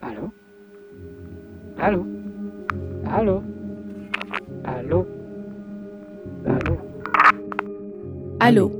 Allô? 0.00 0.30
Allô? 1.78 2.06
Allô? 3.06 3.42
Allô? 4.64 5.06
Allô? 6.46 6.76
Allô? 8.40 8.70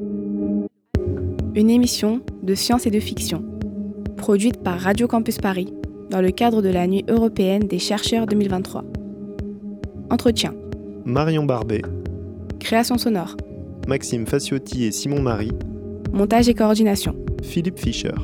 Une 1.55 1.71
émission 1.71 2.21
de 2.43 2.55
science 2.55 2.87
et 2.87 2.91
de 2.91 3.01
fiction, 3.01 3.43
produite 4.17 4.63
par 4.63 4.79
Radio 4.79 5.09
Campus 5.09 5.39
Paris 5.39 5.73
dans 6.11 6.21
le 6.21 6.31
cadre 6.31 6.63
de 6.63 6.69
la 6.69 6.87
Nuit 6.87 7.05
européenne 7.09 7.63
des 7.67 7.79
chercheurs 7.79 8.27
2023. 8.27 8.85
Entretien. 10.11 10.55
Marion 11.05 11.45
Barbet, 11.45 11.83
Création 12.61 12.97
sonore. 12.99 13.37
Maxime 13.87 14.27
Faciotti 14.27 14.85
et 14.85 14.93
Simon 14.93 15.21
Marie, 15.21 15.53
Montage 16.13 16.49
et 16.49 16.55
coordination. 16.55 17.15
Philippe 17.43 17.79
Fischer. 17.79 18.15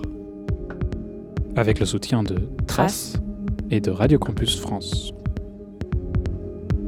Avec 1.57 1.80
le 1.80 1.86
soutien 1.86 2.23
de 2.23 2.48
Trace 2.67 3.14
et 3.71 3.81
de 3.81 3.90
Radio 3.90 4.18
Campus 4.18 4.58
France. 4.61 5.12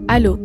Allô 0.09 0.39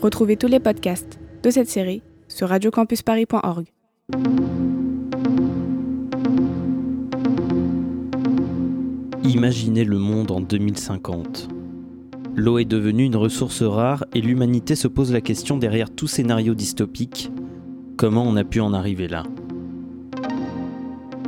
Retrouvez 0.00 0.36
tous 0.36 0.48
les 0.48 0.60
podcasts 0.60 1.18
de 1.42 1.50
cette 1.50 1.68
série 1.68 2.02
sur 2.28 2.48
radiocampusparis.org. 2.48 3.66
Imaginez 9.24 9.84
le 9.84 9.98
monde 9.98 10.30
en 10.30 10.40
2050. 10.40 11.48
L'eau 12.34 12.58
est 12.58 12.64
devenue 12.64 13.04
une 13.04 13.16
ressource 13.16 13.62
rare 13.62 14.04
et 14.14 14.20
l'humanité 14.20 14.74
se 14.74 14.88
pose 14.88 15.12
la 15.12 15.20
question 15.20 15.56
derrière 15.56 15.90
tout 15.90 16.06
scénario 16.06 16.54
dystopique, 16.54 17.30
comment 17.96 18.24
on 18.24 18.36
a 18.36 18.44
pu 18.44 18.60
en 18.60 18.72
arriver 18.72 19.06
là? 19.06 19.24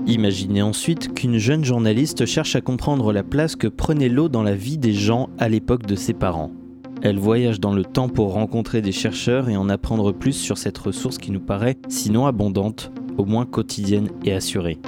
Imaginez 0.07 0.61
ensuite 0.61 1.15
qu'une 1.15 1.39
jeune 1.39 1.65
journaliste 1.65 2.27
cherche 2.27 2.57
à 2.57 2.61
comprendre 2.61 3.11
la 3.11 3.23
place 3.23 3.57
que 3.57 3.67
prenait 3.67 4.11
l'eau 4.11 4.29
dans 4.29 4.43
la 4.43 4.55
vie 4.55 4.77
des 4.77 4.93
gens 4.93 5.31
à 5.39 5.49
l'époque 5.49 5.87
de 5.87 5.95
ses 5.97 6.13
parents. 6.13 6.53
Elle 7.01 7.19
voyage 7.19 7.59
dans 7.59 7.75
le 7.75 7.85
temps 7.85 8.11
pour 8.11 8.33
rencontrer 8.33 8.83
des 8.83 8.93
chercheurs 8.93 9.49
et 9.49 9.57
en 9.57 9.71
apprendre 9.71 10.13
plus 10.13 10.35
sur 10.35 10.59
cette 10.59 10.77
ressource 10.77 11.17
qui 11.17 11.31
nous 11.31 11.41
paraît, 11.41 11.79
sinon 11.89 12.27
abondante, 12.27 12.93
au 13.17 13.25
moins 13.25 13.47
quotidienne 13.47 14.11
et 14.25 14.35
assurée. 14.35 14.79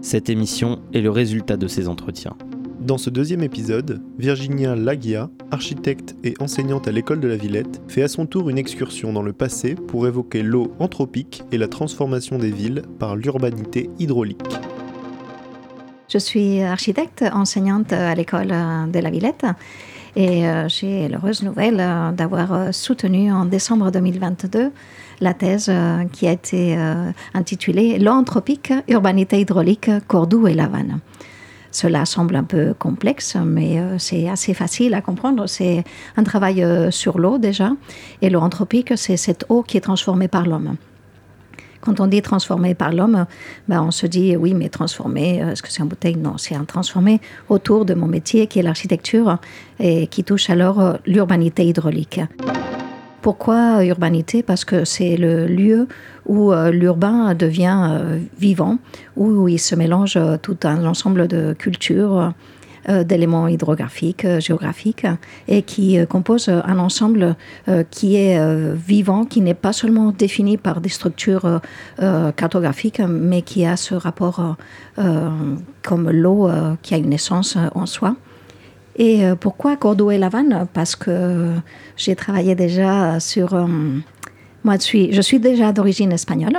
Cette 0.00 0.30
émission 0.30 0.78
est 0.94 1.02
le 1.02 1.10
résultat 1.10 1.58
de 1.58 1.68
ces 1.68 1.86
entretiens. 1.86 2.36
Dans 2.80 2.96
ce 2.96 3.10
deuxième 3.10 3.42
épisode, 3.42 4.00
Virginia 4.18 4.74
Laguia, 4.74 5.28
architecte 5.50 6.16
et 6.24 6.32
enseignante 6.40 6.88
à 6.88 6.92
l'école 6.92 7.20
de 7.20 7.28
la 7.28 7.36
Villette, 7.36 7.82
fait 7.88 8.02
à 8.02 8.08
son 8.08 8.24
tour 8.24 8.48
une 8.48 8.56
excursion 8.56 9.12
dans 9.12 9.22
le 9.22 9.34
passé 9.34 9.74
pour 9.74 10.06
évoquer 10.06 10.42
l'eau 10.42 10.72
anthropique 10.78 11.42
et 11.52 11.58
la 11.58 11.68
transformation 11.68 12.38
des 12.38 12.50
villes 12.50 12.82
par 12.98 13.16
l'urbanité 13.16 13.90
hydraulique. 13.98 14.42
Je 16.08 16.16
suis 16.16 16.62
architecte, 16.62 17.22
enseignante 17.30 17.92
à 17.92 18.14
l'école 18.14 18.48
de 18.48 18.98
la 18.98 19.10
Villette 19.10 19.44
et 20.16 20.48
euh, 20.48 20.68
j'ai 20.68 21.08
l'heureuse 21.08 21.42
nouvelle 21.42 21.78
euh, 21.78 22.12
d'avoir 22.12 22.52
euh, 22.52 22.72
soutenu 22.72 23.32
en 23.32 23.44
décembre 23.44 23.90
2022 23.90 24.72
la 25.20 25.34
thèse 25.34 25.70
qui 26.12 26.26
a 26.26 26.32
été 26.32 26.78
intitulée 27.34 27.98
L'eau 27.98 28.12
anthropique, 28.12 28.72
urbanité 28.88 29.38
hydraulique, 29.38 29.90
Cordoue 30.08 30.48
et 30.48 30.54
Lavanne. 30.54 31.00
Cela 31.72 32.04
semble 32.04 32.36
un 32.36 32.44
peu 32.44 32.74
complexe, 32.74 33.36
mais 33.36 33.78
euh, 33.78 33.98
c'est 33.98 34.28
assez 34.28 34.54
facile 34.54 34.94
à 34.94 35.00
comprendre. 35.00 35.46
C'est 35.46 35.84
un 36.16 36.24
travail 36.24 36.62
euh, 36.62 36.90
sur 36.90 37.18
l'eau 37.18 37.38
déjà, 37.38 37.72
et 38.22 38.30
l'eau 38.30 38.40
anthropique, 38.40 38.92
c'est 38.96 39.16
cette 39.16 39.44
eau 39.48 39.62
qui 39.62 39.76
est 39.76 39.82
transformée 39.82 40.28
par 40.28 40.46
l'homme. 40.46 40.76
Quand 41.80 42.00
on 42.00 42.06
dit 42.06 42.20
transformé 42.20 42.74
par 42.74 42.92
l'homme, 42.92 43.24
ben 43.68 43.82
on 43.82 43.90
se 43.90 44.06
dit 44.06 44.36
oui, 44.36 44.52
mais 44.52 44.68
transformé, 44.68 45.42
euh, 45.42 45.52
est-ce 45.52 45.62
que 45.62 45.70
c'est 45.70 45.82
en 45.82 45.86
bouteille? 45.86 46.16
Non, 46.16 46.36
c'est 46.36 46.54
un 46.54 46.64
transformé 46.64 47.20
autour 47.48 47.84
de 47.84 47.94
mon 47.94 48.06
métier 48.06 48.48
qui 48.48 48.58
est 48.58 48.62
l'architecture 48.62 49.38
et 49.78 50.06
qui 50.08 50.24
touche 50.24 50.50
alors 50.50 50.98
l'urbanité 51.06 51.64
hydraulique. 51.64 52.20
Pourquoi 53.22 53.84
urbanité? 53.84 54.42
Parce 54.42 54.64
que 54.64 54.84
c'est 54.86 55.16
le 55.16 55.46
lieu 55.46 55.88
où 56.26 56.52
euh, 56.52 56.70
l'urbain 56.70 57.34
devient 57.34 57.88
euh, 57.90 58.18
vivant, 58.38 58.78
où 59.16 59.46
il 59.46 59.58
se 59.58 59.74
mélange 59.74 60.16
euh, 60.16 60.38
tout 60.40 60.56
un 60.64 60.86
ensemble 60.86 61.28
de 61.28 61.52
cultures, 61.52 62.32
euh, 62.88 63.04
d'éléments 63.04 63.46
hydrographiques, 63.46 64.24
euh, 64.24 64.40
géographiques, 64.40 65.06
et 65.48 65.60
qui 65.62 65.98
euh, 65.98 66.06
compose 66.06 66.48
un 66.48 66.78
ensemble 66.78 67.36
euh, 67.68 67.84
qui 67.90 68.16
est 68.16 68.38
euh, 68.38 68.74
vivant, 68.74 69.26
qui 69.26 69.42
n'est 69.42 69.52
pas 69.52 69.74
seulement 69.74 70.12
défini 70.12 70.56
par 70.56 70.80
des 70.80 70.88
structures 70.88 71.44
euh, 71.44 71.58
euh, 72.00 72.32
cartographiques, 72.32 73.00
mais 73.00 73.42
qui 73.42 73.66
a 73.66 73.76
ce 73.76 73.94
rapport 73.94 74.40
euh, 74.40 74.52
euh, 74.98 75.28
comme 75.82 76.10
l'eau 76.10 76.48
euh, 76.48 76.74
qui 76.80 76.94
a 76.94 76.96
une 76.96 77.12
essence 77.12 77.56
euh, 77.56 77.68
en 77.74 77.84
soi. 77.84 78.16
Et 79.00 79.24
euh, 79.24 79.34
pourquoi 79.34 79.78
Cordoue 79.78 80.10
et 80.10 80.18
Lavanne? 80.18 80.66
Parce 80.74 80.94
que 80.94 81.54
j'ai 81.96 82.14
travaillé 82.14 82.54
déjà 82.54 83.18
sur... 83.18 83.54
euh, 83.54 83.66
moi, 84.62 84.74
je 84.74 84.82
suis, 84.82 85.12
je 85.14 85.22
suis 85.22 85.40
déjà 85.40 85.72
d'origine 85.72 86.12
espagnole. 86.12 86.58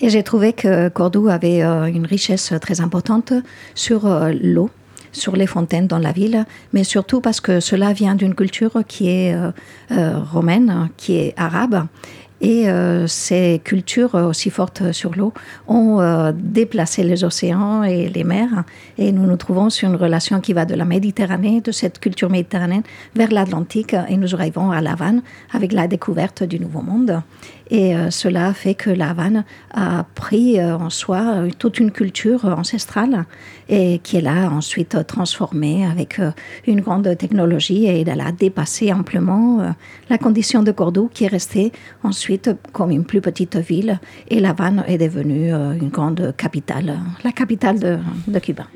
Et 0.00 0.08
j'ai 0.08 0.22
trouvé 0.22 0.52
que 0.52 0.88
Cordoue 0.88 1.28
avait 1.28 1.64
euh, 1.64 1.86
une 1.86 2.06
richesse 2.06 2.54
très 2.60 2.80
importante 2.80 3.32
sur 3.74 4.08
l'eau, 4.40 4.70
sur 5.10 5.34
les 5.34 5.48
fontaines 5.48 5.88
dans 5.88 5.98
la 5.98 6.12
ville, 6.12 6.44
mais 6.72 6.84
surtout 6.84 7.20
parce 7.20 7.40
que 7.40 7.58
cela 7.58 7.92
vient 7.92 8.14
d'une 8.14 8.36
culture 8.36 8.84
qui 8.86 9.08
est 9.08 9.36
romaine, 9.90 10.90
qui 10.96 11.16
est 11.16 11.34
arabe. 11.36 11.86
Et 12.40 12.68
euh, 12.68 13.06
ces 13.06 13.60
cultures 13.64 14.14
euh, 14.14 14.26
aussi 14.26 14.50
fortes 14.50 14.92
sur 14.92 15.14
l'eau 15.14 15.32
ont 15.68 16.00
euh, 16.00 16.32
déplacé 16.34 17.02
les 17.02 17.24
océans 17.24 17.82
et 17.82 18.08
les 18.08 18.24
mers. 18.24 18.64
Et 18.98 19.10
nous 19.10 19.24
nous 19.24 19.36
trouvons 19.36 19.70
sur 19.70 19.88
une 19.88 19.96
relation 19.96 20.40
qui 20.40 20.52
va 20.52 20.66
de 20.66 20.74
la 20.74 20.84
Méditerranée, 20.84 21.62
de 21.62 21.72
cette 21.72 21.98
culture 21.98 22.28
méditerranéenne, 22.28 22.82
vers 23.14 23.32
l'Atlantique. 23.32 23.96
Et 24.08 24.16
nous 24.18 24.34
arrivons 24.34 24.70
à 24.70 24.82
La 24.82 24.92
Havane 24.92 25.22
avec 25.52 25.72
la 25.72 25.88
découverte 25.88 26.42
du 26.42 26.60
Nouveau 26.60 26.82
Monde. 26.82 27.22
Et 27.70 27.96
euh, 27.96 28.10
cela 28.10 28.52
fait 28.52 28.74
que 28.74 28.90
La 28.90 29.10
Havane 29.10 29.44
a 29.72 30.04
pris 30.14 30.60
euh, 30.60 30.76
en 30.76 30.90
soi 30.90 31.18
euh, 31.18 31.50
toute 31.58 31.80
une 31.80 31.90
culture 31.90 32.44
ancestrale 32.44 33.24
et 33.68 33.98
qui 33.98 34.16
est 34.16 34.28
ensuite 34.28 35.06
transformée 35.06 35.84
avec 35.84 36.20
une 36.68 36.80
grande 36.80 37.16
technologie 37.18 37.86
et 37.86 38.04
elle 38.06 38.20
a 38.20 38.30
dépassé 38.30 38.92
amplement 38.92 39.74
la 40.08 40.18
condition 40.18 40.62
de 40.62 40.70
Cordoue 40.70 41.10
qui 41.12 41.24
est 41.24 41.28
restée 41.28 41.72
ensuite 42.04 42.50
comme 42.72 42.92
une 42.92 43.04
plus 43.04 43.20
petite 43.20 43.56
ville 43.56 43.98
et 44.28 44.38
La 44.38 44.50
Havane 44.50 44.84
est 44.86 44.98
devenue 44.98 45.50
une 45.50 45.88
grande 45.88 46.32
capitale, 46.36 47.00
la 47.24 47.32
capitale 47.32 48.00
de 48.28 48.38
Cuba. 48.38 48.66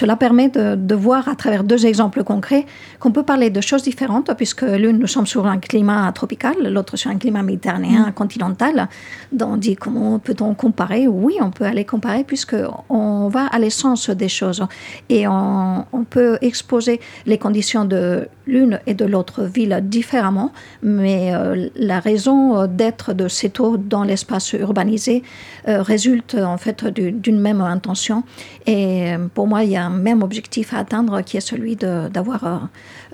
Cela 0.00 0.14
permet 0.14 0.48
de, 0.48 0.76
de 0.76 0.94
voir 0.94 1.28
à 1.28 1.34
travers 1.42 1.64
deux 1.64 1.82
exemples 1.92 2.22
concrets 2.22 2.64
qu'on 3.00 3.10
peut 3.10 3.24
parler 3.32 3.50
de 3.50 3.60
choses 3.60 3.82
différentes, 3.82 4.30
puisque 4.40 4.62
l'une, 4.62 4.98
nous 4.98 5.08
sommes 5.14 5.26
sur 5.26 5.44
un 5.54 5.58
climat 5.58 6.12
tropical, 6.12 6.54
l'autre 6.74 6.96
sur 6.96 7.10
un 7.10 7.18
climat 7.18 7.42
méditerranéen 7.42 8.12
continental. 8.12 8.88
Donc, 9.32 9.48
on 9.54 9.56
dit 9.56 9.74
comment 9.74 10.20
peut-on 10.20 10.54
comparer? 10.54 11.08
Oui, 11.08 11.34
on 11.40 11.50
peut 11.50 11.64
aller 11.72 11.84
comparer, 11.84 12.22
puisqu'on 12.22 13.28
va 13.28 13.46
à 13.46 13.58
l'essence 13.58 14.08
des 14.10 14.28
choses. 14.28 14.62
Et 15.08 15.26
on, 15.26 15.84
on 15.92 16.04
peut 16.04 16.38
exposer 16.42 17.00
les 17.26 17.38
conditions 17.38 17.84
de 17.84 18.28
l'une 18.46 18.78
et 18.86 18.94
de 18.94 19.04
l'autre 19.12 19.42
ville 19.56 19.76
différemment, 19.82 20.52
mais 20.82 21.34
euh, 21.34 21.68
la 21.74 21.98
raison 21.98 22.66
d'être 22.66 23.14
de 23.14 23.26
cette 23.28 23.58
eau 23.58 23.76
dans 23.76 24.04
l'espace 24.04 24.52
urbanisé 24.52 25.22
euh, 25.66 25.82
résulte 25.82 26.34
en 26.54 26.56
fait 26.56 26.86
du- 26.86 27.12
d'une 27.12 27.40
même 27.40 27.60
intention. 27.60 28.22
Et 28.68 29.14
euh, 29.14 29.28
pour 29.32 29.46
moi, 29.46 29.64
il 29.64 29.70
y 29.70 29.76
a 29.76 29.86
un 29.86 29.90
même 29.90 30.22
objectif 30.22 30.74
à 30.74 30.78
atteindre 30.78 31.22
qui 31.22 31.38
est 31.38 31.40
celui 31.40 31.74
d'avoir 31.74 32.44
euh, 32.44 32.58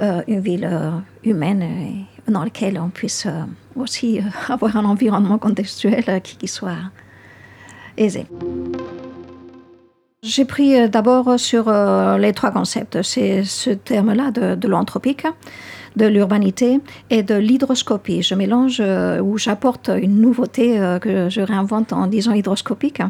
euh, 0.03 0.23
une 0.27 0.41
ville 0.41 0.69
humaine 1.23 2.05
dans 2.27 2.43
laquelle 2.43 2.79
on 2.81 2.89
puisse 2.89 3.29
aussi 3.77 4.21
avoir 4.49 4.77
un 4.77 4.85
environnement 4.85 5.39
contextuel 5.39 6.21
qui, 6.23 6.49
soit 6.49 6.91
aisé. 7.97 8.27
J'ai 10.25 10.45
pris 10.45 10.89
d'abord 10.89 11.39
sur 11.39 11.71
les 12.19 12.33
trois 12.33 12.51
concepts. 12.51 13.03
C'est 13.03 13.45
ce 13.45 13.71
terme-là 13.71 14.31
de, 14.33 14.67
l'anthropique, 14.67 15.27
de 15.97 16.07
l'urbanité 16.07 16.81
et 17.11 17.23
de 17.23 17.35
l'hydroscopie. 17.35 18.23
Je 18.23 18.35
mélange 18.35 18.83
ou 19.23 19.39
j'apporte 19.39 19.91
une 19.91 20.21
nouveauté 20.21 20.79
que 21.03 21.29
je 21.29 21.43
réinvente 21.43 21.93
en 21.93 22.07
disant 22.07 22.33
hydroscopique. 22.33 23.03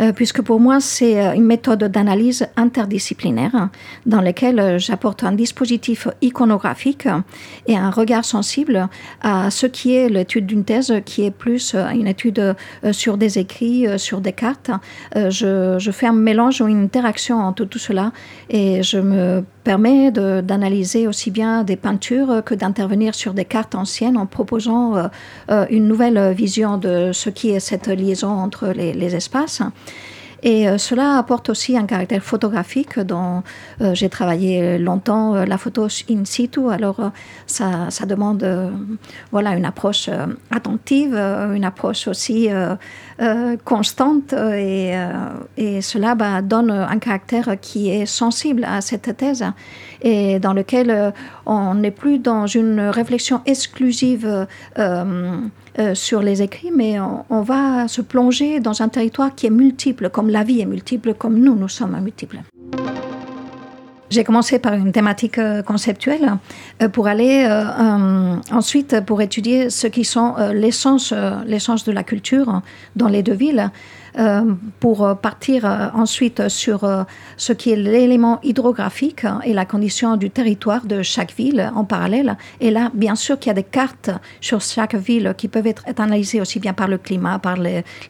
Euh, 0.00 0.12
puisque 0.12 0.42
pour 0.42 0.60
moi, 0.60 0.80
c'est 0.80 1.20
euh, 1.20 1.34
une 1.34 1.44
méthode 1.44 1.84
d'analyse 1.84 2.46
interdisciplinaire 2.56 3.68
dans 4.04 4.20
laquelle 4.20 4.78
j'apporte 4.78 5.24
un 5.24 5.32
dispositif 5.32 6.08
iconographique 6.22 7.08
et 7.66 7.76
un 7.76 7.90
regard 7.90 8.24
sensible 8.24 8.88
à 9.22 9.50
ce 9.50 9.66
qui 9.66 9.94
est 9.94 10.08
l'étude 10.08 10.46
d'une 10.46 10.64
thèse, 10.64 10.92
qui 11.04 11.24
est 11.24 11.30
plus 11.30 11.74
une 11.74 12.06
étude 12.06 12.54
sur 12.92 13.16
des 13.16 13.38
écrits, 13.38 13.86
sur 13.98 14.20
des 14.20 14.32
cartes. 14.32 14.70
Je, 15.14 15.90
fais 15.92 16.06
un 16.06 16.12
mélange 16.12 16.60
ou 16.60 16.68
une 16.68 16.84
interaction 16.84 17.38
entre 17.38 17.64
tout 17.64 17.78
cela 17.78 18.12
et 18.50 18.82
je 18.82 18.98
me 18.98 19.44
permet 19.64 20.12
d'analyser 20.12 21.08
aussi 21.08 21.30
bien 21.30 21.64
des 21.64 21.76
peintures 21.76 22.42
que 22.44 22.54
d'intervenir 22.54 23.14
sur 23.14 23.34
des 23.34 23.44
cartes 23.44 23.74
anciennes 23.74 24.16
en 24.16 24.26
proposant 24.26 24.96
euh, 24.96 25.08
euh, 25.50 25.66
une 25.70 25.88
nouvelle 25.88 26.32
vision 26.32 26.78
de 26.78 27.10
ce 27.12 27.30
qui 27.30 27.50
est 27.50 27.60
cette 27.60 27.88
liaison 27.88 28.30
entre 28.30 28.68
les 28.68 29.16
espaces. 29.16 29.62
Et 30.42 30.68
euh, 30.68 30.78
cela 30.78 31.18
apporte 31.18 31.48
aussi 31.48 31.76
un 31.76 31.86
caractère 31.86 32.22
photographique 32.22 32.98
dont 33.00 33.42
euh, 33.80 33.94
j'ai 33.94 34.08
travaillé 34.08 34.78
longtemps, 34.78 35.34
euh, 35.34 35.44
la 35.44 35.58
photo 35.58 35.88
in 36.10 36.24
situ. 36.24 36.70
Alors, 36.70 37.10
ça, 37.46 37.88
demande 38.06 38.46
voilà, 39.32 39.56
une 39.56 39.64
approche 39.64 40.08
attentive, 40.50 41.14
une 41.14 41.64
approche 41.64 42.06
aussi 42.06 42.48
constante. 43.64 44.32
Et, 44.32 44.94
et 45.56 45.80
cela 45.80 46.14
bah, 46.14 46.42
donne 46.42 46.70
un 46.70 46.98
caractère 46.98 47.56
qui 47.60 47.90
est 47.90 48.06
sensible 48.06 48.64
à 48.64 48.80
cette 48.80 49.16
thèse 49.16 49.44
et 50.02 50.38
dans 50.38 50.52
lequel 50.52 51.12
on 51.46 51.74
n'est 51.74 51.90
plus 51.90 52.18
dans 52.18 52.46
une 52.46 52.80
réflexion 52.80 53.40
exclusive 53.46 54.46
euh, 55.78 55.94
sur 55.94 56.22
les 56.22 56.42
écrits, 56.42 56.70
mais 56.74 56.98
on, 57.00 57.42
va 57.42 57.86
se 57.86 58.00
plonger 58.00 58.60
dans 58.60 58.80
un 58.80 58.88
territoire 58.88 59.34
qui 59.34 59.46
est 59.46 59.50
multiple, 59.50 60.08
comme 60.08 60.30
la 60.30 60.42
vie 60.42 60.60
est 60.60 60.66
multiple, 60.66 61.12
comme 61.12 61.38
nous, 61.38 61.54
nous 61.54 61.68
sommes 61.68 61.98
multiples. 62.00 62.40
J'ai 64.08 64.24
commencé 64.24 64.58
par 64.58 64.72
une 64.74 64.92
thématique 64.92 65.38
euh, 65.38 65.62
conceptuelle 65.62 66.38
euh, 66.80 66.88
pour 66.88 67.08
aller 67.08 67.46
ensuite 68.50 69.00
pour 69.00 69.20
étudier 69.20 69.68
ce 69.68 69.86
qui 69.86 70.04
sont 70.04 70.36
l'essence, 70.54 71.12
l'essence 71.44 71.84
de 71.84 71.92
la 71.92 72.02
culture 72.02 72.62
dans 72.94 73.08
les 73.08 73.22
deux 73.22 73.34
villes. 73.34 73.70
Euh, 74.18 74.54
pour 74.80 75.14
partir 75.20 75.66
euh, 75.66 75.88
ensuite 75.92 76.48
sur 76.48 76.84
euh, 76.84 77.02
ce 77.36 77.52
qui 77.52 77.72
est 77.72 77.76
l'élément 77.76 78.40
hydrographique 78.42 79.26
et 79.44 79.52
la 79.52 79.66
condition 79.66 80.16
du 80.16 80.30
territoire 80.30 80.86
de 80.86 81.02
chaque 81.02 81.34
ville 81.34 81.70
en 81.74 81.84
parallèle. 81.84 82.38
Et 82.60 82.70
là, 82.70 82.90
bien 82.94 83.14
sûr 83.14 83.38
qu'il 83.38 83.48
y 83.48 83.50
a 83.50 83.54
des 83.54 83.62
cartes 83.62 84.10
sur 84.40 84.62
chaque 84.62 84.94
ville 84.94 85.34
qui 85.36 85.48
peuvent 85.48 85.66
être 85.66 85.82
analysées 85.98 86.40
aussi 86.40 86.60
bien 86.60 86.72
par 86.72 86.88
le 86.88 86.96
climat, 86.96 87.38
par 87.38 87.56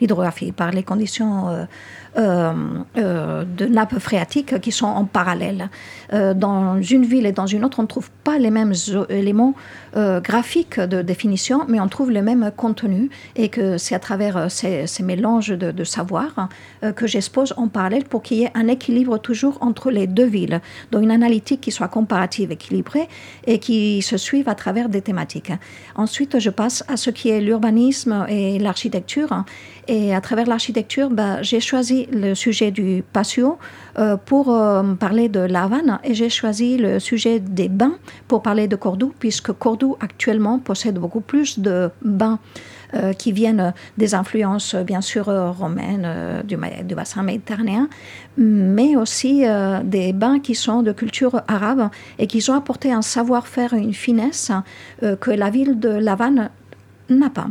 l'hydrographie, 0.00 0.52
par 0.52 0.70
les 0.70 0.84
conditions 0.84 1.48
euh, 1.48 1.52
euh, 1.52 1.66
de 2.16 3.66
nappes 3.66 3.98
phréatiques 3.98 4.60
qui 4.60 4.72
sont 4.72 4.86
en 4.86 5.04
parallèle. 5.04 5.70
Euh, 6.12 6.34
dans 6.34 6.80
une 6.80 7.04
ville 7.04 7.26
et 7.26 7.32
dans 7.32 7.46
une 7.46 7.64
autre, 7.64 7.78
on 7.80 7.82
ne 7.82 7.88
trouve 7.88 8.10
pas 8.24 8.38
les 8.38 8.50
mêmes 8.50 8.72
éléments 9.08 9.54
graphiques 9.94 10.78
de 10.78 11.00
définition, 11.00 11.64
mais 11.68 11.80
on 11.80 11.88
trouve 11.88 12.10
le 12.10 12.20
même 12.20 12.50
contenu 12.54 13.08
et 13.34 13.48
que 13.48 13.78
c'est 13.78 13.94
à 13.94 13.98
travers 13.98 14.50
ces, 14.50 14.86
mélanges 15.02 15.48
de, 15.48 15.70
de 15.70 15.84
savoir 15.84 16.48
que 16.94 17.06
j'expose 17.06 17.54
en 17.56 17.68
parallèle 17.68 18.04
pour 18.04 18.22
qu'il 18.22 18.38
y 18.38 18.44
ait 18.44 18.52
un 18.54 18.68
équilibre 18.68 19.18
toujours 19.18 19.58
entre 19.60 19.90
les 19.90 20.06
deux 20.06 20.26
villes, 20.26 20.60
dans 20.90 21.00
une 21.00 21.10
analytique 21.10 21.60
qui 21.60 21.72
soit 21.72 21.88
comparative, 21.88 22.52
équilibrée 22.52 23.08
et 23.46 23.58
qui 23.58 24.02
se 24.02 24.16
suive 24.16 24.48
à 24.48 24.54
travers 24.54 24.88
des 24.88 25.02
thématiques. 25.02 25.52
Ensuite, 25.94 26.38
je 26.38 26.50
passe 26.50 26.84
à 26.88 26.96
ce 26.96 27.10
qui 27.10 27.28
est 27.30 27.40
l'urbanisme 27.40 28.26
et 28.28 28.58
l'architecture. 28.58 29.44
Et 29.88 30.14
à 30.14 30.20
travers 30.20 30.46
l'architecture, 30.46 31.10
bah, 31.10 31.42
j'ai 31.42 31.60
choisi 31.60 32.06
le 32.10 32.34
sujet 32.34 32.72
du 32.72 33.04
patio 33.12 33.56
euh, 33.98 34.16
pour 34.16 34.52
euh, 34.52 34.94
parler 34.94 35.28
de 35.28 35.38
La 35.38 35.64
Havane 35.64 36.00
et 36.02 36.12
j'ai 36.12 36.28
choisi 36.28 36.76
le 36.76 36.98
sujet 36.98 37.38
des 37.38 37.68
bains 37.68 37.94
pour 38.26 38.42
parler 38.42 38.66
de 38.66 38.74
Cordoue, 38.74 39.14
puisque 39.18 39.52
Cordoue 39.52 39.96
actuellement 40.00 40.58
possède 40.58 40.98
beaucoup 40.98 41.20
plus 41.20 41.60
de 41.60 41.90
bains 42.02 42.40
euh, 42.94 43.12
qui 43.12 43.30
viennent 43.30 43.72
des 43.96 44.16
influences 44.16 44.74
bien 44.74 45.00
sûr 45.00 45.26
romaines 45.56 46.42
du, 46.44 46.56
du, 46.84 46.94
bassin 46.96 47.22
méditerranéen, 47.22 47.88
mais 48.36 48.96
aussi 48.96 49.44
des 49.84 50.12
bains 50.12 50.40
qui 50.40 50.56
sont 50.56 50.82
de 50.82 50.92
culture 50.92 51.42
arabe 51.46 51.90
et 52.18 52.26
qui 52.26 52.44
ont 52.50 52.54
apporté 52.54 52.92
un 52.92 53.02
savoir-faire, 53.02 53.72
une 53.72 53.94
finesse 53.94 54.50
que 55.00 55.30
la 55.30 55.50
ville 55.50 55.78
de 55.78 55.88
La 55.88 56.12
Havane 56.12 56.50
n'a 57.08 57.30
pas. 57.30 57.48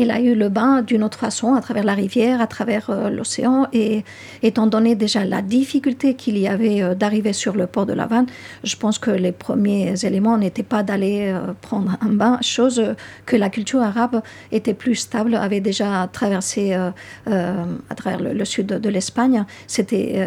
Il 0.00 0.12
a 0.12 0.20
eu 0.20 0.36
le 0.36 0.48
bain 0.48 0.82
d'une 0.82 1.02
autre 1.02 1.18
façon, 1.18 1.54
à 1.54 1.60
travers 1.60 1.82
la 1.82 1.94
rivière, 1.94 2.40
à 2.40 2.46
travers 2.46 2.88
euh, 2.88 3.10
l'océan. 3.10 3.66
Et 3.72 4.04
étant 4.44 4.68
donné 4.68 4.94
déjà 4.94 5.24
la 5.24 5.42
difficulté 5.42 6.14
qu'il 6.14 6.38
y 6.38 6.46
avait 6.46 6.82
euh, 6.82 6.94
d'arriver 6.94 7.32
sur 7.32 7.56
le 7.56 7.66
port 7.66 7.84
de 7.84 7.92
La 7.92 8.04
Havane, 8.04 8.26
je 8.62 8.76
pense 8.76 9.00
que 9.00 9.10
les 9.10 9.32
premiers 9.32 10.04
éléments 10.04 10.38
n'étaient 10.38 10.62
pas 10.62 10.84
d'aller 10.84 11.32
euh, 11.34 11.52
prendre 11.60 11.96
un 12.00 12.10
bain, 12.10 12.38
chose 12.42 12.94
que 13.26 13.34
la 13.34 13.50
culture 13.50 13.82
arabe 13.82 14.22
était 14.52 14.72
plus 14.72 14.94
stable, 14.94 15.34
avait 15.34 15.60
déjà 15.60 16.08
traversé 16.12 16.74
à 16.74 17.94
travers 17.96 18.20
le, 18.20 18.44
sud 18.44 18.66
de, 18.66 18.88
l'Espagne, 18.88 19.44
s'était 19.66 20.26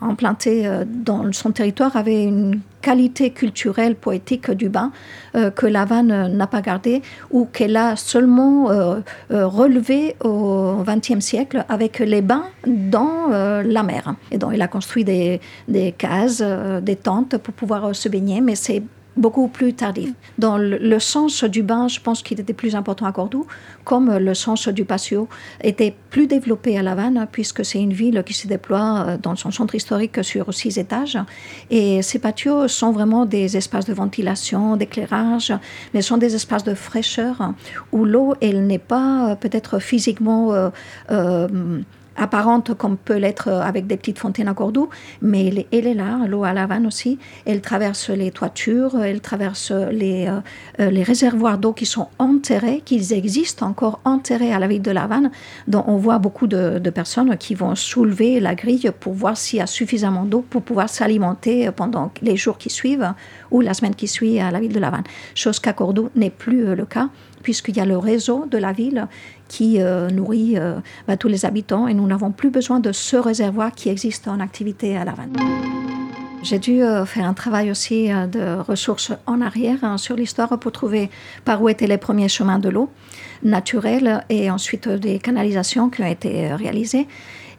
implanté 0.00 0.68
dans 0.86 1.32
son 1.32 1.52
territoire, 1.52 1.96
avait 1.96 2.24
une 2.24 2.60
qualité 2.84 3.30
culturelle, 3.30 3.94
poétique 3.94 4.50
du 4.50 4.68
bain 4.68 4.92
euh, 5.36 5.50
que 5.50 5.66
La 5.66 5.82
Havane 5.82 6.36
n'a 6.36 6.46
pas 6.46 6.60
gardé 6.60 7.00
ou 7.30 7.46
qu'elle 7.46 7.78
a 7.78 7.96
seulement 7.96 8.70
euh, 8.70 9.00
euh, 9.30 9.46
relevé 9.46 10.16
au 10.22 10.82
XXe 10.86 11.20
siècle 11.20 11.64
avec 11.70 12.00
les 12.00 12.20
bains 12.20 12.44
dans 12.66 13.28
la 13.30 13.82
mer. 13.82 14.14
Et 14.30 14.38
donc, 14.38 14.50
il 14.54 14.60
a 14.60 14.68
construit 14.68 15.04
des, 15.04 15.40
des 15.66 15.92
cases, 15.92 16.42
des 16.82 16.96
tentes 16.96 17.38
pour 17.38 17.54
pouvoir 17.54 17.94
se 17.94 18.08
baigner, 18.08 18.40
mais 18.42 18.54
c'est 18.54 18.82
beaucoup 19.16 19.48
plus 19.48 19.74
tardif. 19.74 20.12
Dans 20.38 20.58
le, 20.58 20.98
sens 20.98 21.44
du 21.44 21.62
bain, 21.62 21.88
je 21.88 22.00
pense 22.00 22.22
qu'il 22.22 22.40
était 22.40 22.52
plus 22.52 22.74
important 22.74 23.06
à 23.06 23.12
Cordoue, 23.12 23.46
comme 23.84 24.16
le 24.16 24.34
sens 24.34 24.68
du 24.68 24.84
patio 24.84 25.28
était 25.62 25.94
plus 26.10 26.26
développé 26.26 26.78
à 26.78 26.82
La 26.82 26.92
Havane, 26.92 27.26
puisque 27.30 27.64
c'est 27.64 27.80
une 27.80 27.92
ville 27.92 28.22
qui 28.24 28.34
se 28.34 28.46
déploie 28.46 29.04
euh, 29.06 29.16
dans 29.20 29.36
son 29.36 29.50
centre 29.50 29.74
historique 29.74 30.22
sur 30.24 30.52
six 30.52 30.78
étages. 30.78 31.18
Et 31.70 32.02
ces 32.02 32.18
patios 32.18 32.68
sont 32.68 32.92
vraiment 32.92 33.26
des 33.26 33.56
espaces 33.56 33.84
de 33.84 33.94
ventilation, 33.94 34.76
d'éclairage, 34.76 35.52
mais 35.92 36.02
sont 36.02 36.18
des 36.18 36.34
espaces 36.34 36.64
de 36.64 36.74
fraîcheur 36.74 37.52
où 37.92 38.04
l'eau, 38.04 38.34
elle 38.40 38.66
n'est 38.66 38.78
pas 38.78 39.30
euh, 39.30 39.34
peut-être 39.36 39.78
physiquement... 39.78 40.52
Euh, 41.10 41.80
apparente 42.16 42.74
comme 42.74 42.96
peut 42.96 43.16
l'être 43.16 43.48
avec 43.48 43.86
des 43.86 43.96
petites 43.96 44.18
fontaines 44.18 44.48
à 44.48 44.54
Cordoue, 44.54 44.88
mais 45.22 45.66
elle, 45.72 45.86
est 45.86 45.94
là, 45.94 46.18
l'eau 46.28 46.44
à 46.44 46.52
La 46.52 46.64
Havane 46.64 46.86
aussi. 46.86 47.18
Elle 47.44 47.60
traverse 47.60 48.10
les 48.10 48.30
toitures, 48.30 49.02
elle 49.02 49.20
traverse 49.20 49.70
les, 49.70 50.26
euh, 50.26 50.40
euh, 50.80 50.90
les 50.90 51.02
réservoirs 51.02 51.58
d'eau 51.58 51.72
qui 51.72 51.86
sont 51.86 52.08
enterrés, 52.18 52.82
qu'ils 52.84 53.12
existent 53.12 53.66
encore 53.66 54.00
enterrés 54.04 54.52
à 54.52 54.58
la 54.58 54.68
ville 54.68 54.82
de 54.82 54.90
La 54.90 55.04
Havane, 55.04 55.30
dont 55.68 55.84
on 55.86 55.96
voit 55.96 56.18
beaucoup 56.18 56.46
de, 56.46 56.80
personnes 56.94 57.36
qui 57.36 57.56
vont 57.56 57.74
soulever 57.74 58.38
la 58.38 58.54
grille 58.54 58.90
pour 59.00 59.14
voir 59.14 59.36
s'il 59.36 59.58
y 59.58 59.62
a 59.62 59.66
suffisamment 59.66 60.24
d'eau 60.24 60.44
pour 60.48 60.62
pouvoir 60.62 60.88
s'alimenter 60.88 61.70
pendant 61.72 62.12
les 62.22 62.36
jours 62.36 62.56
qui 62.56 62.70
suivent 62.70 63.12
ou 63.50 63.60
la 63.60 63.74
semaine 63.74 63.96
qui 63.96 64.06
suit 64.06 64.38
à 64.38 64.52
la 64.52 64.60
ville 64.60 64.72
de 64.72 64.78
La 64.78 64.88
Havane. 64.88 65.04
Chose 65.34 65.58
qu'à 65.58 65.72
Cordoue 65.72 66.10
n'est 66.14 66.30
plus 66.30 66.76
le 66.76 66.84
cas 66.84 67.08
puisqu'il 67.44 67.76
y 67.76 67.80
a 67.80 67.84
le 67.84 67.98
réseau 67.98 68.46
de 68.50 68.58
la 68.58 68.72
ville 68.72 69.06
qui 69.46 69.80
euh, 69.80 70.08
nourrit 70.08 70.54
euh, 70.56 70.80
bah, 71.06 71.16
tous 71.16 71.28
les 71.28 71.44
habitants 71.44 71.86
et 71.86 71.94
nous 71.94 72.06
n'avons 72.06 72.32
plus 72.32 72.50
besoin 72.50 72.80
de 72.80 72.90
ce 72.90 73.16
réservoir 73.16 73.70
qui 73.72 73.90
existe 73.90 74.26
en 74.26 74.40
activité 74.40 74.96
à 74.96 75.04
La. 75.04 75.14
J'ai 76.42 76.58
dû 76.58 76.82
euh, 76.82 77.04
faire 77.04 77.26
un 77.26 77.34
travail 77.34 77.70
aussi 77.70 78.08
de 78.08 78.58
ressources 78.58 79.12
en 79.26 79.40
arrière 79.40 79.78
hein, 79.82 79.98
sur 79.98 80.16
l'histoire 80.16 80.58
pour 80.58 80.72
trouver 80.72 81.10
par 81.44 81.62
où 81.62 81.68
étaient 81.68 81.86
les 81.86 81.98
premiers 81.98 82.28
chemins 82.28 82.58
de 82.58 82.70
l'eau 82.70 82.90
naturelle 83.42 84.24
et 84.30 84.50
ensuite 84.50 84.88
des 84.88 85.18
canalisations 85.18 85.90
qui 85.90 86.02
ont 86.02 86.06
été 86.06 86.52
réalisées. 86.54 87.06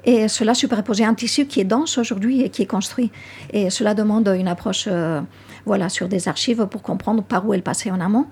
Et 0.03 0.27
cela 0.27 0.53
superposait 0.53 1.05
un 1.05 1.15
tissu 1.15 1.45
qui 1.45 1.62
est 1.62 1.63
dense 1.63 1.98
aujourd'hui 1.98 2.41
et 2.41 2.50
qui 2.50 2.62
est 2.62 2.67
construit. 2.67 3.12
Et 3.53 3.71
cela 3.71 3.95
demande 3.95 4.27
une 4.27 4.48
approche 4.48 4.88
voilà, 5.65 5.89
sur 5.89 6.07
des 6.07 6.27
archives 6.27 6.65
pour 6.67 6.81
comprendre 6.81 7.24
par 7.24 7.48
où 7.48 7.53
elle 7.53 7.63
passait 7.63 7.91
en 7.91 8.00
amont, 8.00 8.25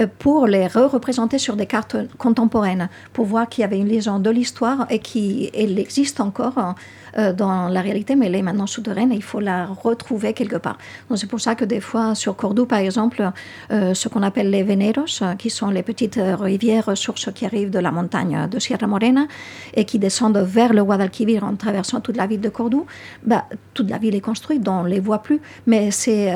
euh, 0.00 0.06
pour 0.18 0.46
les 0.46 0.66
re-représenter 0.66 1.38
sur 1.38 1.56
des 1.56 1.66
cartes 1.66 1.96
contemporaines, 2.18 2.88
pour 3.12 3.26
voir 3.26 3.48
qu'il 3.48 3.62
y 3.62 3.64
avait 3.64 3.78
une 3.78 3.88
liaison 3.88 4.18
de 4.18 4.30
l'histoire 4.30 4.86
et 4.90 4.98
qu'elle 4.98 5.78
existe 5.78 6.20
encore 6.20 6.74
euh, 7.18 7.32
dans 7.32 7.68
la 7.68 7.80
réalité, 7.80 8.16
mais 8.16 8.26
elle 8.26 8.34
est 8.34 8.42
maintenant 8.42 8.66
souterraine 8.66 9.12
et 9.12 9.16
il 9.16 9.22
faut 9.22 9.40
la 9.40 9.66
retrouver 9.66 10.32
quelque 10.32 10.56
part. 10.56 10.78
Donc 11.08 11.18
c'est 11.18 11.26
pour 11.26 11.40
ça 11.40 11.54
que 11.54 11.64
des 11.64 11.80
fois, 11.80 12.14
sur 12.14 12.36
Cordoue, 12.36 12.66
par 12.66 12.78
exemple, 12.78 13.30
euh, 13.70 13.94
ce 13.94 14.08
qu'on 14.08 14.22
appelle 14.22 14.50
les 14.50 14.62
veneros, 14.62 15.34
qui 15.38 15.50
sont 15.50 15.70
les 15.70 15.82
petites 15.82 16.20
rivières, 16.40 16.96
sources 16.96 17.30
qui 17.32 17.44
arrivent 17.46 17.70
de 17.70 17.78
la 17.78 17.90
montagne 17.90 18.48
de 18.50 18.58
Sierra 18.58 18.86
Morena 18.86 19.26
et 19.74 19.84
qui 19.84 19.98
descendent 19.98 20.38
vers 20.38 20.72
le 20.72 20.84
Guadalquivir 20.84 21.44
en 21.44 21.54
traversant 21.56 22.00
toute 22.00 22.16
la 22.16 22.26
ville 22.26 22.40
de 22.40 22.48
Cordoue, 22.48 22.86
bah, 23.24 23.46
toute 23.74 23.90
la 23.90 23.98
ville 23.98 24.14
est 24.14 24.20
construite, 24.20 24.66
on 24.68 24.84
ne 24.84 24.88
les 24.88 25.00
voit 25.00 25.22
plus, 25.22 25.40
mais 25.66 25.90
c'est 25.90 26.32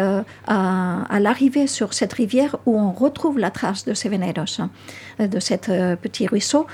à, 0.47 1.21
l'arrivée 1.21 1.67
sur 1.67 1.95
cette 1.95 2.13
rivière 2.13 2.57
où 2.67 2.79
on 2.79 2.93
retrouve 2.93 3.39
la 3.39 3.51
trace 3.51 3.85
de 3.85 3.95
ces 3.95 4.11
hein, 4.15 4.71
de 5.19 5.41
cet 5.41 5.69
euh, 5.69 5.97
petit 5.97 6.27
ruisseau 6.27 6.67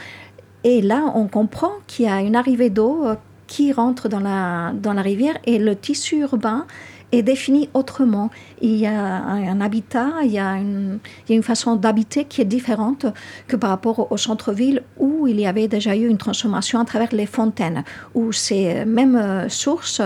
Et 0.64 0.83
là, 0.83 1.12
on 1.14 1.26
comprend 1.26 1.73
qu'il 1.87 2.07
y 2.07 2.09
a 2.09 2.21
une 2.21 2.37
arrivée 2.37 2.71
d'eau 2.71 3.07
qui 3.50 3.73
rentre 3.73 4.09
dans 4.09 4.21
la, 4.21 4.73
dans 4.73 4.92
la 4.92 5.02
rivière 5.02 5.37
et 5.45 5.59
le 5.59 5.75
tissu 5.75 6.21
urbain 6.21 6.66
est 7.11 7.25
défini 7.25 7.69
autrement. 7.75 8.30
Il 8.62 8.76
y 8.76 8.87
a 8.87 8.92
un, 8.92 9.61
habitat, 9.61 10.11
il 10.23 10.30
y 10.30 10.38
a 10.38 10.52
une, 10.52 11.00
il 11.26 11.33
y 11.33 11.35
a 11.35 11.37
une 11.37 11.42
façon 11.42 11.75
d'habiter 11.75 12.26
qui 12.26 12.40
est 12.40 12.45
différente 12.45 13.07
que 13.49 13.57
par 13.57 13.71
rapport 13.71 14.12
au 14.12 14.16
centre-ville 14.16 14.85
où 14.99 15.26
il 15.26 15.40
y 15.40 15.47
avait 15.49 15.66
déjà 15.66 15.97
eu 15.97 16.07
une 16.07 16.16
transformation 16.16 16.78
à 16.78 16.85
travers 16.85 17.12
les 17.12 17.26
fontaines, 17.26 17.83
où 18.14 18.30
ces 18.30 18.85
mêmes 18.85 19.16
euh, 19.16 19.49
sources 19.49 20.00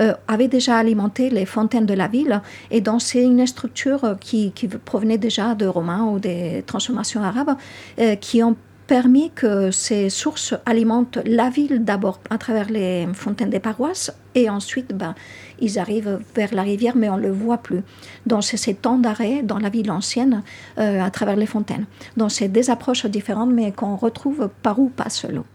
euh, 0.00 0.14
avaient 0.26 0.48
déjà 0.48 0.76
alimenté 0.76 1.30
les 1.30 1.46
fontaines 1.46 1.86
de 1.86 1.94
la 1.94 2.08
ville. 2.08 2.42
Et 2.72 2.80
donc, 2.80 3.00
c'est 3.00 3.22
une 3.22 3.46
structure 3.46 4.16
qui, 4.18 4.50
qui, 4.50 4.66
provenait 4.66 5.18
déjà 5.18 5.54
de 5.54 5.66
Romains 5.66 6.04
ou 6.06 6.18
des 6.18 6.64
transformations 6.66 7.22
arabes 7.22 7.54
euh, 8.00 8.16
qui 8.16 8.42
ont 8.42 8.56
permis 8.92 9.30
que 9.30 9.70
ces 9.70 10.10
sources 10.10 10.52
alimentent 10.66 11.18
la 11.24 11.48
ville 11.48 11.82
d'abord 11.82 12.20
à 12.28 12.36
travers 12.36 12.68
les 12.68 13.08
fontaines 13.14 13.48
des 13.48 13.58
paroisses 13.58 14.12
et 14.34 14.50
ensuite 14.50 14.94
ben, 14.94 15.14
ils 15.60 15.78
arrivent 15.78 16.20
vers 16.36 16.52
la 16.52 16.60
rivière 16.60 16.94
mais 16.94 17.08
on 17.08 17.16
ne 17.16 17.22
le 17.22 17.30
voit 17.30 17.56
plus. 17.56 17.80
Donc 18.26 18.44
c'est 18.44 18.58
ces 18.58 18.74
temps 18.74 18.98
d'arrêt 18.98 19.42
dans 19.42 19.58
la 19.58 19.70
ville 19.70 19.90
ancienne 19.90 20.42
euh, 20.76 21.00
à 21.00 21.10
travers 21.10 21.36
les 21.36 21.46
fontaines. 21.46 21.86
Donc 22.18 22.32
c'est 22.32 22.48
des 22.48 22.68
approches 22.68 23.06
différentes 23.06 23.50
mais 23.50 23.72
qu'on 23.72 23.96
retrouve 23.96 24.50
par 24.62 24.78
où 24.78 24.90
passe 24.90 25.24
l'eau. 25.24 25.46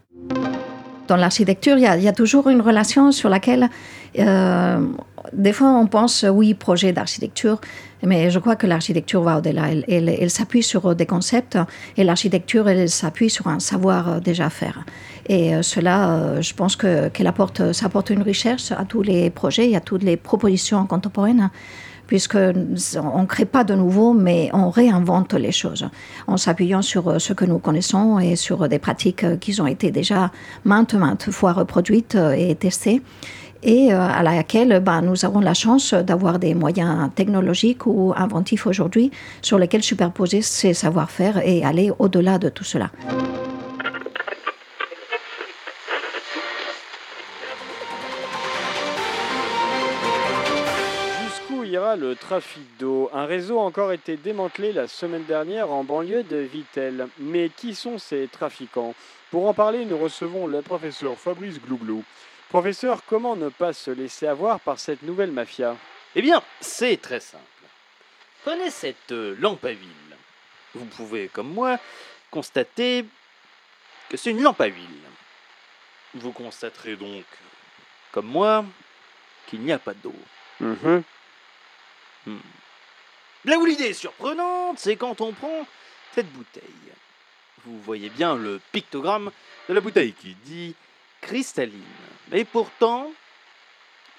Dans 1.07 1.15
l'architecture, 1.15 1.77
il 1.77 1.83
y, 1.83 2.07
a 2.07 2.13
toujours 2.13 2.49
une 2.49 2.61
relation 2.61 3.11
sur 3.11 3.29
laquelle 3.29 3.69
euh, 4.19 4.85
des 5.33 5.53
fois 5.53 5.69
on 5.69 5.87
pense 5.87 6.25
oui 6.29 6.53
projet 6.53 6.91
d'architecture 6.91 7.59
mais 8.03 8.29
je 8.29 8.39
crois 8.39 8.55
que 8.55 8.67
l'architecture 8.67 9.23
va 9.23 9.39
au-delà. 9.39 9.69
Elle, 9.87 10.29
s'appuie 10.29 10.61
sur 10.61 10.95
des 10.95 11.05
concepts 11.07 11.57
et 11.97 12.03
l'architecture, 12.03 12.69
elle 12.69 12.89
s'appuie 12.89 13.29
sur 13.29 13.47
un 13.47 13.59
savoir 13.59 14.09
euh, 14.09 14.19
déjà 14.19 14.49
faire. 14.49 14.85
Et 15.27 15.55
euh, 15.55 15.61
cela, 15.61 16.39
je 16.41 16.53
pense 16.53 16.75
que, 16.75 17.07
qu'elle 17.09 17.27
apporte, 17.27 17.73
ça 17.73 17.87
apporte 17.87 18.09
une 18.11 18.21
richesse 18.21 18.71
à 18.71 18.85
tous 18.85 19.01
les 19.01 19.29
projets 19.29 19.71
et 19.71 19.75
à 19.75 19.81
toutes 19.81 20.03
les 20.03 20.17
propositions 20.17 20.85
contemporaines 20.85 21.49
puisque 22.07 22.35
on 22.35 23.21
ne 23.21 23.25
crée 23.25 23.45
pas 23.45 23.63
de 23.63 23.75
nouveau, 23.75 24.13
mais 24.13 24.49
on 24.53 24.69
réinvente 24.69 25.33
les 25.33 25.51
choses 25.51 25.87
en 26.25 26.37
s'appuyant 26.37 26.81
sur 26.81 27.21
ce 27.21 27.33
que 27.33 27.45
nous 27.45 27.59
connaissons 27.59 28.19
et 28.19 28.35
sur 28.35 28.67
des 28.67 28.79
pratiques 28.79 29.39
qui 29.39 29.59
ont 29.61 29.67
été 29.67 29.91
déjà 29.91 30.31
maintes, 30.65 30.93
maintes 30.93 31.29
fois 31.31 31.53
reproduites 31.53 32.17
et 32.37 32.55
testées 32.55 33.01
et 33.63 33.93
euh, 33.93 33.99
à 33.99 34.23
laquelle 34.23 34.79
ben, 34.79 35.01
nous 35.01 35.25
avons 35.25 35.39
la 35.39 35.53
chance 35.53 35.93
d'avoir 35.93 36.39
des 36.39 36.53
moyens 36.53 37.09
technologiques 37.15 37.85
ou 37.85 38.13
inventifs 38.15 38.67
aujourd'hui 38.67 39.11
sur 39.41 39.57
lesquels 39.57 39.83
superposer 39.83 40.41
ces 40.41 40.73
savoir-faire 40.73 41.45
et 41.45 41.63
aller 41.63 41.91
au-delà 41.99 42.37
de 42.37 42.49
tout 42.49 42.63
cela. 42.63 42.89
Le 51.97 52.15
trafic 52.15 52.63
d'eau 52.77 53.09
Un 53.13 53.25
réseau 53.25 53.59
a 53.59 53.63
encore 53.63 53.91
été 53.91 54.17
démantelé 54.17 54.71
la 54.71 54.87
semaine 54.87 55.25
dernière 55.25 55.71
en 55.71 55.83
banlieue 55.83 56.23
de 56.23 56.37
Vittel. 56.37 57.07
Mais 57.17 57.49
qui 57.49 57.75
sont 57.75 57.97
ces 57.97 58.27
trafiquants? 58.27 58.95
Pour 59.31 59.47
en 59.47 59.53
parler, 59.53 59.85
nous 59.85 59.97
recevons 59.97 60.47
le 60.47 60.61
professeur 60.61 61.17
Fabrice 61.17 61.59
Glouglou. 61.59 62.03
Professeur, 62.49 63.01
comment 63.05 63.35
ne 63.35 63.49
pas 63.49 63.73
se 63.73 63.91
laisser 63.91 64.27
avoir 64.27 64.59
par 64.59 64.79
cette 64.79 65.01
nouvelle 65.03 65.31
mafia? 65.31 65.75
Eh 66.15 66.21
bien, 66.21 66.41
c'est 66.61 67.01
très 67.01 67.19
simple. 67.19 67.43
Prenez 68.43 68.69
cette 68.69 69.11
euh, 69.11 69.35
lampe 69.39 69.65
à 69.65 69.71
huile. 69.71 70.15
Vous 70.75 70.85
pouvez, 70.85 71.27
comme 71.27 71.51
moi, 71.51 71.77
constater 72.31 73.05
que 74.09 74.15
c'est 74.15 74.31
une 74.31 74.41
lampe 74.41 74.61
à 74.61 74.67
huile. 74.67 75.01
Vous 76.13 76.31
constaterez 76.31 76.95
donc, 76.95 77.25
comme 78.11 78.27
moi, 78.27 78.63
qu'il 79.47 79.61
n'y 79.61 79.73
a 79.73 79.79
pas 79.79 79.93
d'eau. 79.93 80.15
Mhm. 80.59 81.03
Hmm. 82.27 82.39
Là 83.45 83.57
où 83.57 83.65
l'idée 83.65 83.85
est 83.85 83.93
surprenante, 83.93 84.77
c'est 84.79 84.97
quand 84.97 85.21
on 85.21 85.31
prend 85.31 85.65
cette 86.13 86.29
bouteille. 86.33 86.63
Vous 87.65 87.79
voyez 87.81 88.09
bien 88.09 88.35
le 88.35 88.59
pictogramme 88.73 89.31
de 89.69 89.73
la 89.73 89.79
bouteille 89.79 90.11
qui 90.11 90.35
dit 90.43 90.75
cristalline. 91.21 91.81
Mais 92.29 92.43
pourtant, 92.43 93.11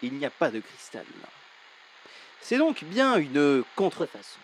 il 0.00 0.14
n'y 0.14 0.24
a 0.24 0.30
pas 0.30 0.50
de 0.50 0.60
cristal. 0.60 1.04
C'est 2.40 2.56
donc 2.56 2.82
bien 2.84 3.16
une 3.16 3.62
contrefaçon. 3.76 4.40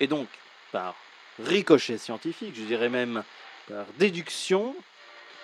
Et 0.00 0.06
donc, 0.06 0.28
par 0.70 0.94
ricochet 1.38 1.98
scientifique, 1.98 2.54
je 2.56 2.62
dirais 2.62 2.88
même 2.88 3.24
par 3.68 3.84
déduction, 3.98 4.74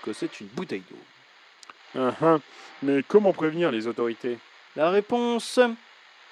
que 0.02 0.14
c'est 0.14 0.40
une 0.40 0.46
bouteille 0.48 0.84
d'eau. 0.88 2.00
Uh 2.00 2.12
-huh. 2.20 2.40
Mais 2.82 3.02
comment 3.02 3.32
prévenir 3.32 3.70
les 3.70 3.87
autorités? 3.87 4.38
La 4.76 4.90
réponse 4.90 5.60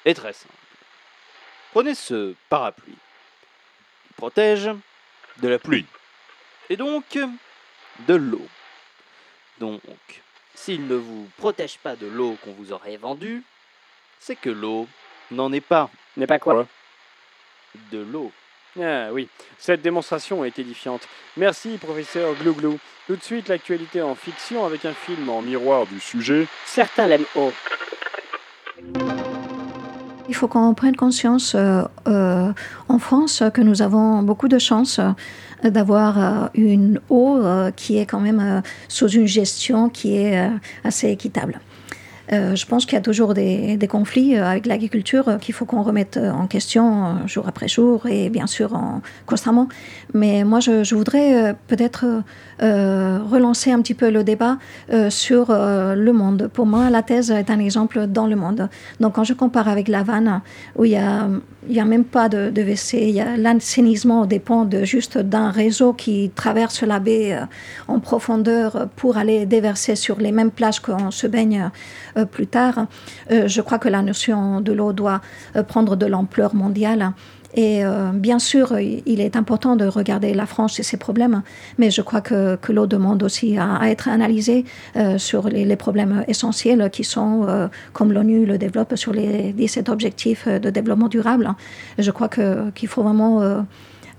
est 0.04 0.14
très 0.14 0.32
simple. 0.32 0.65
Prenez 1.76 1.94
ce 1.94 2.34
parapluie. 2.48 2.96
Il 4.08 4.14
protège 4.16 4.70
de 5.42 5.48
la 5.48 5.58
pluie. 5.58 5.84
Et 6.70 6.76
donc 6.78 7.18
de 8.08 8.14
l'eau. 8.14 8.46
Donc, 9.58 9.82
s'il 10.54 10.86
ne 10.86 10.94
vous 10.94 11.28
protège 11.36 11.76
pas 11.76 11.94
de 11.94 12.06
l'eau 12.06 12.38
qu'on 12.42 12.52
vous 12.52 12.72
aurait 12.72 12.96
vendue, 12.96 13.42
c'est 14.18 14.36
que 14.36 14.48
l'eau 14.48 14.88
n'en 15.30 15.52
est 15.52 15.60
pas. 15.60 15.90
N'est 16.16 16.26
pas 16.26 16.38
quoi 16.38 16.66
De 17.92 17.98
l'eau. 17.98 18.32
Ah 18.80 19.12
oui, 19.12 19.28
cette 19.58 19.82
démonstration 19.82 20.46
est 20.46 20.58
édifiante. 20.58 21.06
Merci, 21.36 21.76
professeur 21.76 22.32
Glouglou. 22.36 22.78
Tout 23.06 23.16
de 23.16 23.22
suite, 23.22 23.48
l'actualité 23.48 24.00
en 24.00 24.14
fiction 24.14 24.64
avec 24.64 24.86
un 24.86 24.94
film 24.94 25.28
en 25.28 25.42
miroir 25.42 25.86
du 25.86 26.00
sujet. 26.00 26.46
Certains 26.64 27.06
l'aiment 27.06 27.26
haut. 27.34 27.52
Il 30.28 30.34
faut 30.34 30.48
qu'on 30.48 30.74
prenne 30.74 30.96
conscience 30.96 31.54
euh, 31.54 31.82
euh, 32.08 32.52
en 32.88 32.98
France 32.98 33.42
que 33.54 33.60
nous 33.60 33.82
avons 33.82 34.22
beaucoup 34.22 34.48
de 34.48 34.58
chance 34.58 34.98
euh, 34.98 35.70
d'avoir 35.70 36.18
euh, 36.18 36.48
une 36.54 37.00
eau 37.10 37.40
qui 37.76 37.98
est 37.98 38.06
quand 38.06 38.20
même 38.20 38.62
sous 38.88 39.08
une 39.08 39.26
gestion 39.26 39.88
qui 39.88 40.16
est 40.16 40.50
assez 40.84 41.10
équitable. 41.10 41.60
Euh, 42.32 42.56
je 42.56 42.66
pense 42.66 42.86
qu'il 42.86 42.94
y 42.94 42.98
a 42.98 43.02
toujours 43.02 43.34
des, 43.34 43.78
conflits 43.88 44.36
euh, 44.36 44.44
avec 44.44 44.66
l'agriculture 44.66 45.28
euh, 45.28 45.36
qu'il 45.38 45.54
faut 45.54 45.64
qu'on 45.64 45.82
remette 45.82 46.16
en 46.16 46.46
question 46.46 47.26
jour 47.26 47.46
après 47.46 47.68
jour 47.68 48.06
et 48.06 48.30
bien 48.30 48.46
sûr 48.46 48.74
en, 48.74 49.00
constamment. 49.26 49.68
Mais 50.14 50.44
moi, 50.44 50.60
je, 50.60 50.94
voudrais 50.94 51.54
peut-être 51.66 52.06
relancer 52.60 53.70
un 53.70 53.80
petit 53.82 53.94
peu 53.94 54.10
le 54.10 54.24
débat 54.24 54.58
sur 55.10 55.48
le 55.50 56.10
monde. 56.12 56.48
Pour 56.52 56.64
moi, 56.64 56.88
la 56.90 57.02
thèse 57.02 57.30
est 57.30 57.50
un 57.50 57.58
exemple 57.58 58.06
dans 58.06 58.26
le 58.26 58.36
monde. 58.36 58.68
Donc, 59.00 59.14
quand 59.14 59.24
je 59.24 59.34
compare 59.34 59.68
avec 59.68 59.88
la 59.88 60.00
Havane, 60.00 60.40
où 60.76 60.84
il 60.84 60.92
y 60.92 60.96
a 60.96 61.28
n'y 61.68 61.80
a 61.80 61.84
même 61.84 62.04
pas 62.04 62.28
de, 62.28 62.50
de 62.50 62.62
WC. 62.62 63.12
L'assainissement 63.38 64.24
dépend 64.24 64.64
de, 64.64 64.84
juste 64.84 65.18
d'un 65.18 65.50
réseau 65.50 65.92
qui 65.92 66.30
traverse 66.34 66.82
la 66.82 67.00
baie 67.00 67.36
en 67.88 67.98
profondeur 67.98 68.88
pour 68.94 69.16
aller 69.16 69.46
déverser 69.46 69.96
sur 69.96 70.20
les 70.20 70.30
mêmes 70.30 70.52
plages 70.52 70.78
qu'on 70.78 71.10
se 71.10 71.26
baigne 71.26 71.70
plus 72.24 72.46
tard. 72.46 72.86
Euh, 73.30 73.48
je 73.48 73.60
crois 73.60 73.78
que 73.78 73.88
la 73.88 74.02
notion 74.02 74.60
de 74.60 74.72
l'eau 74.72 74.92
doit 74.92 75.20
euh, 75.56 75.62
prendre 75.62 75.96
de 75.96 76.06
l'ampleur 76.06 76.54
mondiale. 76.54 77.12
Et 77.56 77.84
euh, 77.84 78.10
bien 78.12 78.38
sûr, 78.38 78.78
il 78.78 79.20
est 79.20 79.34
important 79.34 79.76
de 79.76 79.86
regarder 79.86 80.34
la 80.34 80.44
France 80.44 80.78
et 80.78 80.82
ses 80.82 80.98
problèmes, 80.98 81.42
mais 81.78 81.90
je 81.90 82.02
crois 82.02 82.20
que, 82.20 82.58
l'eau 82.68 82.86
demande 82.86 83.22
aussi 83.22 83.56
à, 83.56 83.76
à 83.76 83.88
être 83.88 84.08
analysée 84.08 84.66
euh, 84.96 85.16
sur 85.16 85.48
les, 85.48 85.76
problèmes 85.76 86.22
essentiels 86.28 86.90
qui 86.90 87.02
sont, 87.02 87.46
euh, 87.48 87.68
comme 87.94 88.12
l'ONU 88.12 88.44
le 88.44 88.58
développe, 88.58 88.94
sur 88.96 89.12
les 89.12 89.52
17 89.54 89.88
objectifs 89.88 90.46
de 90.46 90.68
développement 90.68 91.08
durable. 91.08 91.54
Je 91.98 92.10
crois 92.10 92.28
qu'il 92.28 92.72
qu 92.74 92.86
faut 92.86 93.02
vraiment 93.02 93.40
euh, 93.40 93.62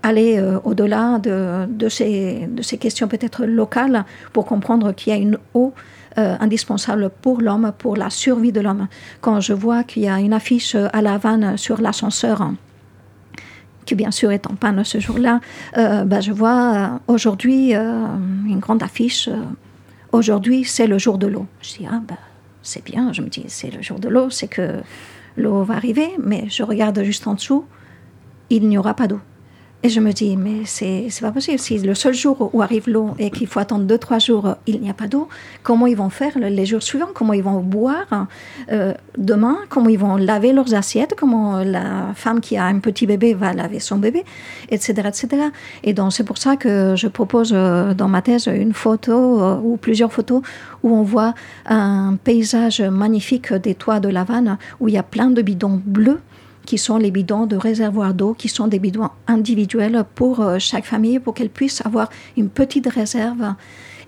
aller 0.01 0.39
euh, 0.39 0.57
au-delà 0.63 1.19
de 1.19 1.89
ces 1.89 2.77
questions 2.79 3.07
peut-être 3.07 3.45
locales 3.45 4.03
pour 4.33 4.45
comprendre 4.45 4.93
qu'il 4.93 5.13
y 5.13 5.15
a 5.15 5.19
une 5.19 5.37
eau 5.53 5.73
euh, 6.17 6.35
indispensable 6.39 7.11
pour 7.21 7.41
l'homme, 7.41 7.71
pour 7.77 7.95
la 7.95 8.09
survie 8.09 8.51
de 8.51 8.59
l'homme. 8.59 8.87
Quand 9.21 9.39
je 9.39 9.53
vois 9.53 9.83
qu'il 9.83 10.03
y 10.03 10.09
a 10.09 10.19
une 10.19 10.33
affiche 10.33 10.75
à 10.75 11.01
La 11.01 11.13
Havane 11.13 11.57
sur 11.57 11.79
l'ascenseur, 11.79 12.51
qui 13.85 13.95
bien 13.95 14.11
sûr 14.11 14.31
est 14.31 14.47
en 14.47 14.55
panne 14.55 14.83
ce 14.83 14.99
jour-là, 14.99 15.39
euh, 15.77 16.05
ben, 16.05 16.19
je 16.19 16.31
vois 16.31 16.73
euh, 16.75 16.87
aujourd'hui 17.07 17.73
une 17.73 18.59
grande 18.59 18.81
affiche. 18.81 19.29
Aujourd'hui, 20.11 20.63
c'est 20.65 20.87
le 20.87 20.97
jour 20.97 21.17
de 21.17 21.27
l'eau. 21.27 21.45
Je 21.61 21.77
dis, 21.77 21.87
ah 21.87 22.01
ben, 22.07 22.17
c'est 22.63 22.83
bien. 22.83 23.13
Je 23.13 23.21
me 23.21 23.27
dis, 23.27 23.45
c'est 23.47 23.69
le 23.69 23.81
jour 23.81 23.99
de 23.99 24.09
l'eau, 24.09 24.29
c'est 24.29 24.47
que 24.47 24.81
l'eau 25.35 25.63
va 25.63 25.75
arriver, 25.75 26.09
mais 26.23 26.45
je 26.49 26.63
regarde 26.63 27.01
juste 27.03 27.27
en 27.27 27.35
dessous, 27.35 27.65
il 28.49 28.67
n'y 28.67 28.77
aura 28.77 28.93
pas 28.95 29.07
d'eau. 29.07 29.19
Et 29.83 29.89
je 29.89 29.99
me 29.99 30.11
dis, 30.11 30.35
mais 30.37 30.65
c'est 30.65 31.07
pas 31.21 31.31
possible. 31.31 31.59
Si 31.59 31.77
le 31.77 31.93
seul 31.93 32.15
jour 32.15 32.49
où 32.51 32.63
arrive 32.63 32.89
l'eau 32.89 33.11
et 33.19 33.29
qu'il 33.29 33.45
faut 33.45 33.59
attendre 33.59 33.85
deux, 33.85 33.99
trois 33.99 34.17
jours, 34.17 34.55
il 34.65 34.81
n'y 34.81 34.89
a 34.89 34.93
pas 34.93 35.05
d'eau, 35.05 35.29
comment 35.61 35.85
ils 35.85 35.95
vont 35.95 36.09
faire 36.09 36.37
les 36.39 36.65
jours 36.65 36.81
suivants? 36.81 37.09
Comment 37.13 37.33
ils 37.33 37.43
vont 37.43 37.59
boire 37.61 38.27
euh, 38.71 38.95
demain? 39.19 39.59
Comment 39.69 39.89
ils 39.89 39.99
vont 39.99 40.17
laver 40.17 40.51
leurs 40.51 40.73
assiettes? 40.73 41.13
Comment 41.15 41.59
la 41.63 42.11
femme 42.15 42.41
qui 42.41 42.57
a 42.57 42.65
un 42.65 42.79
petit 42.79 43.05
bébé 43.05 43.35
va 43.35 43.53
laver 43.53 43.79
son 43.79 43.97
bébé? 43.97 44.25
Etc. 44.69 44.93
etc. 45.07 45.27
Et 45.83 45.93
donc, 45.93 46.11
c'est 46.11 46.23
pour 46.23 46.39
ça 46.39 46.55
que 46.55 46.95
je 46.95 47.07
propose 47.07 47.51
euh, 47.53 47.93
dans 47.93 48.07
ma 48.07 48.23
thèse 48.23 48.47
une 48.47 48.73
photo 48.73 49.41
euh, 49.41 49.59
ou 49.63 49.77
plusieurs 49.77 50.11
photos 50.11 50.41
où 50.81 50.89
on 50.89 51.03
voit 51.03 51.35
un 51.67 52.17
paysage 52.23 52.81
magnifique 52.81 53.53
des 53.53 53.75
toits 53.75 53.99
de 53.99 54.09
La 54.09 54.21
Havane 54.21 54.57
où 54.79 54.87
il 54.87 54.95
y 54.95 54.97
a 54.97 55.03
plein 55.03 55.29
de 55.29 55.41
bidons 55.43 55.79
bleus 55.85 56.19
qui 56.67 56.77
sont 56.77 56.97
les 56.97 57.11
bidons 57.11 57.47
de 57.47 57.55
réservoir 57.55 58.13
d'eau, 58.13 58.33
qui 58.33 58.49
sont 58.49 58.67
des 58.67 58.77
bidons 58.77 59.09
individuels 59.25 60.03
pour 60.15 60.41
euh, 60.41 60.59
chaque 60.59 60.85
famille, 60.85 61.17
pour 61.17 61.33
qu'elle 61.33 61.49
puisse 61.49 61.83
avoir 61.83 62.09
une 62.35 62.49
petite 62.49 62.87
réserve. 62.87 63.55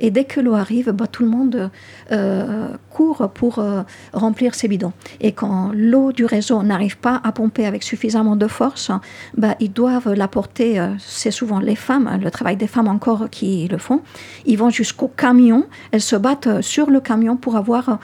Et 0.02 0.12
dès 0.12 0.26
que 0.26 0.42
l'eau 0.42 0.56
arrive, 0.56 0.92
bah, 0.92 1.08
tout 1.08 1.24
le 1.24 1.30
monde 1.30 1.72
euh, 2.12 2.68
court 2.90 3.32
pour 3.34 3.60
euh, 3.60 3.84
remplir 4.14 4.56
ces 4.56 4.68
bidons. 4.68 4.92
Et 5.22 5.32
quand 5.32 5.72
l'eau 5.74 6.12
du 6.12 6.26
réseau 6.26 6.62
n'arrive 6.62 6.98
pas 6.98 7.22
à 7.24 7.32
pomper 7.32 7.66
avec 7.66 7.82
suffisamment 7.82 8.36
de 8.36 8.48
force, 8.48 8.92
bah, 9.38 9.56
ils 9.62 9.72
doivent 9.72 10.14
l'apporter, 10.14 10.86
c'est 11.00 11.32
souvent 11.32 11.60
les 11.60 11.76
femmes, 11.76 12.20
le 12.22 12.30
travail 12.30 12.58
des 12.58 12.68
femmes 12.68 12.90
encore 12.90 13.30
qui 13.30 13.70
le 13.70 13.78
font, 13.78 14.02
ils 14.46 14.58
vont 14.58 14.70
jusqu'au 14.70 15.08
camion, 15.08 15.66
elles 15.92 16.02
se 16.02 16.18
battent 16.18 16.62
sur 16.62 16.90
le 16.90 17.00
camion 17.00 17.38
pour 17.38 17.56
avoir 17.56 18.00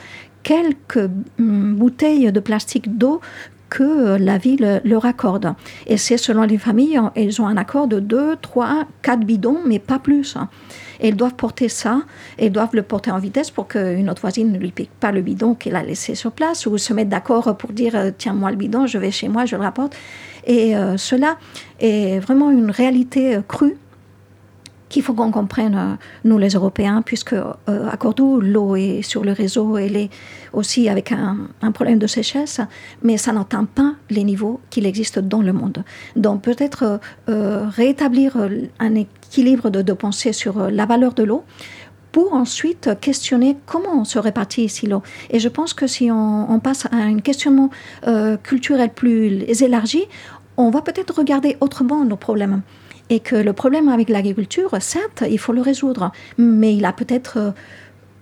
quelques 0.45 1.09
hum, 1.39 1.75
bouteilles 1.75 2.31
de 2.31 2.39
plastique 2.39 2.97
d'eau 2.97 3.19
que 3.69 4.17
la 4.17 4.37
ville 4.37 4.81
leur 4.83 5.05
accorde. 5.05 5.53
Et 5.87 5.97
c'est 5.97 6.17
selon 6.17 6.43
les 6.43 6.57
familles, 6.57 6.99
elles 7.15 7.41
ont 7.41 7.47
un 7.47 7.57
accord 7.57 7.87
de 7.87 7.99
2, 7.99 8.37
3, 8.41 8.85
4 9.01 9.19
bidons, 9.21 9.59
mais 9.65 9.79
pas 9.79 9.99
plus. 9.99 10.37
Et 10.99 11.09
elles 11.09 11.15
doivent 11.15 11.35
porter 11.35 11.69
ça, 11.69 12.01
elles 12.37 12.51
doivent 12.51 12.73
le 12.75 12.83
porter 12.83 13.11
en 13.11 13.19
vitesse 13.19 13.51
pour 13.51 13.67
qu'une 13.67 14.09
autre 14.09 14.21
voisine 14.21 14.51
ne 14.51 14.57
lui 14.57 14.71
pique 14.71 14.91
pas 14.99 15.11
le 15.11 15.21
bidon 15.21 15.55
qu'elle 15.55 15.75
a 15.75 15.83
laissé 15.83 16.15
sur 16.15 16.31
place, 16.31 16.65
ou 16.65 16.77
se 16.77 16.93
mettre 16.93 17.09
d'accord 17.09 17.57
pour 17.57 17.71
dire 17.71 17.95
euh, 17.95 18.11
tiens-moi 18.17 18.51
le 18.51 18.57
bidon, 18.57 18.87
je 18.87 18.97
vais 18.97 19.11
chez 19.11 19.27
moi, 19.27 19.45
je 19.45 19.55
le 19.55 19.61
rapporte. 19.61 19.95
Et 20.45 20.75
euh, 20.75 20.97
cela 20.97 21.37
est 21.79 22.19
vraiment 22.19 22.51
une 22.51 22.71
réalité 22.71 23.35
euh, 23.35 23.41
crue 23.41 23.77
qu'il 24.89 25.03
faut 25.03 25.13
qu'on 25.13 25.31
comprenne, 25.31 25.75
euh, 25.75 25.95
nous 26.23 26.37
les 26.37 26.49
Européens, 26.49 27.01
puisque 27.01 27.33
euh, 27.33 27.53
à 27.67 27.97
Cordoue, 27.97 28.39
l'eau 28.39 28.75
est 28.75 29.01
sur 29.01 29.23
le 29.23 29.31
réseau, 29.31 29.77
elle 29.77 29.95
est 29.95 30.09
aussi 30.53 30.89
avec 30.89 31.11
un, 31.11 31.37
problème 31.73 31.99
de 31.99 32.07
sécheresse, 32.07 32.61
mais 33.01 33.17
ça 33.17 33.33
n'entend 33.33 33.65
pas 33.65 33.95
les 34.09 34.23
niveaux 34.23 34.61
qu'il 34.69 34.85
existe 34.85 35.19
dans 35.19 35.41
le 35.41 35.51
monde. 35.51 35.83
Donc 36.15 36.41
peut-être 36.41 36.99
euh, 37.27 37.65
rétablir 37.67 38.37
un 38.79 38.95
équilibre 38.95 39.69
de, 39.69 39.93
pensée 39.93 40.31
sur 40.31 40.69
la 40.69 40.85
valeur 40.85 41.13
de 41.13 41.23
l'eau 41.23 41.43
pour 42.11 42.33
ensuite 42.33 42.91
questionner 43.01 43.57
comment 43.65 43.99
on 43.99 44.05
se 44.05 44.19
répartit 44.19 44.63
ici 44.63 44.87
l'eau. 44.87 45.03
Et 45.31 45.39
je 45.39 45.49
pense 45.49 45.73
que 45.73 45.87
si 45.87 46.09
on, 46.11 46.59
passe 46.59 46.85
à 46.85 46.95
un 46.95 47.19
questionnement 47.19 47.69
culturel 48.43 48.91
plus 48.93 49.43
élargi, 49.61 50.03
on 50.55 50.69
va 50.69 50.81
peut-être 50.81 51.15
regarder 51.17 51.57
autrement 51.59 52.05
nos 52.05 52.15
problèmes 52.15 52.61
et 53.09 53.19
que 53.19 53.35
le 53.35 53.53
problème 53.53 53.89
avec 53.89 54.09
l'agriculture, 54.09 54.75
certes, 54.79 55.23
il 55.29 55.39
faut 55.39 55.53
le 55.53 55.61
résoudre, 55.61 56.11
mais 56.37 56.75
il 56.75 56.85
a 56.85 56.93
peut-être 56.93 57.37
euh, 57.37 57.51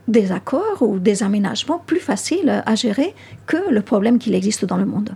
des 0.08 0.32
accords 0.32 0.82
ou 0.82 1.00
des 1.00 1.24
aménagements 1.24 1.82
plus 1.86 2.00
faciles 2.00 2.64
à 2.66 2.76
gérer 2.76 3.14
que 3.46 3.58
le 3.70 3.82
problème 3.82 4.20
qu'il 4.20 4.36
existe 4.36 4.66
dans 4.66 4.78
le 4.78 4.86
monde. 4.86 5.16